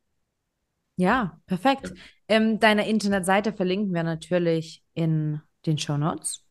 [0.97, 1.93] Ja, perfekt.
[2.27, 6.43] Ähm, deine Internetseite verlinken wir natürlich in den Show Notes.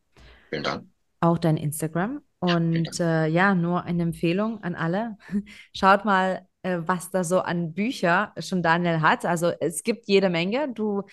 [0.49, 0.85] Vielen Dank.
[1.21, 2.21] auch dein Instagram.
[2.39, 5.17] Und äh, ja, nur eine Empfehlung an alle.
[5.75, 9.25] Schaut mal, äh, was da so an Bücher schon Daniel hat.
[9.25, 10.69] Also es gibt jede Menge.
[10.73, 11.03] Du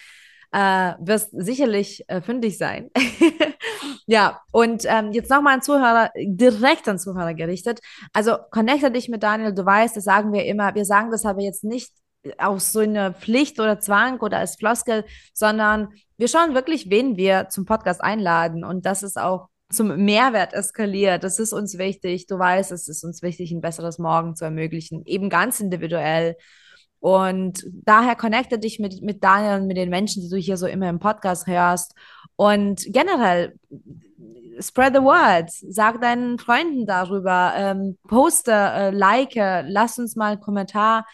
[0.53, 2.91] äh, wirst sicherlich äh, fündig sein.
[4.09, 7.81] Ja, und ähm, jetzt nochmal an Zuhörer, direkt an Zuhörer gerichtet.
[8.13, 10.77] Also connecte dich mit Daniel, du weißt, das sagen wir immer.
[10.77, 11.93] Wir sagen das aber jetzt nicht
[12.39, 15.89] aus so einer Pflicht oder Zwang oder als Floskel, sondern
[16.19, 18.65] wir schauen wirklich, wen wir zum Podcast einladen.
[18.65, 21.25] Und das ist auch zum Mehrwert eskaliert.
[21.25, 22.27] Das ist uns wichtig.
[22.27, 26.37] Du weißt, es ist uns wichtig, ein besseres Morgen zu ermöglichen, eben ganz individuell.
[27.01, 30.67] Und daher connecte dich mit, mit Daniel und mit den Menschen, die du hier so
[30.67, 31.95] immer im Podcast hörst.
[32.37, 33.55] Und generell,
[34.61, 35.51] spread the word.
[35.51, 37.53] Sag deinen Freunden darüber.
[37.57, 41.07] Ähm, poste, äh, like, lass uns mal einen Kommentar.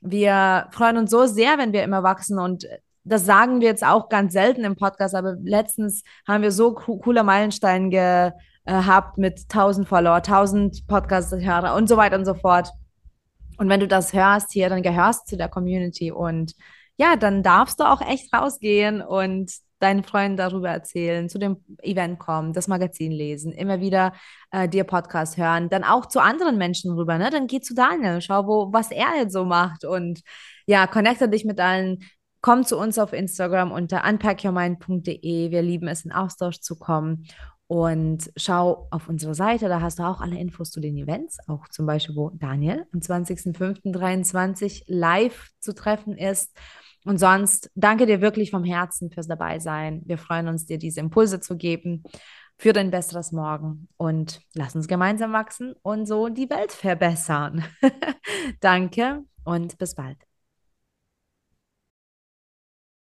[0.00, 2.66] Wir freuen uns so sehr, wenn wir immer wachsen und
[3.04, 6.98] das sagen wir jetzt auch ganz selten im Podcast, aber letztens haben wir so co
[6.98, 12.70] cooler Meilenstein gehabt mit 1000 Follower, 1000 Podcast-Hörer und so weiter und so fort.
[13.58, 16.54] Und wenn du das hörst hier, dann gehörst du zu der Community und
[16.96, 22.18] ja, dann darfst du auch echt rausgehen und deinen Freunden darüber erzählen, zu dem Event
[22.18, 24.14] kommen, das Magazin lesen, immer wieder
[24.50, 27.30] äh, dir Podcast hören, dann auch zu anderen Menschen rüber, ne?
[27.30, 30.22] Dann geh zu Daniel, schau, wo, was er jetzt so macht und
[30.66, 31.98] ja, connecte dich mit allen.
[32.44, 35.50] Komm zu uns auf Instagram unter unpackyourmind.de.
[35.50, 37.26] Wir lieben es, in Austausch zu kommen.
[37.68, 41.66] Und schau auf unsere Seite, da hast du auch alle Infos zu den Events, auch
[41.68, 46.54] zum Beispiel, wo Daniel am 20.05.23 live zu treffen ist.
[47.06, 50.02] Und sonst danke dir wirklich vom Herzen fürs Dabeisein.
[50.04, 52.02] Wir freuen uns, dir diese Impulse zu geben
[52.58, 53.88] für dein besseres Morgen.
[53.96, 57.64] Und lass uns gemeinsam wachsen und so die Welt verbessern.
[58.60, 60.18] danke und bis bald.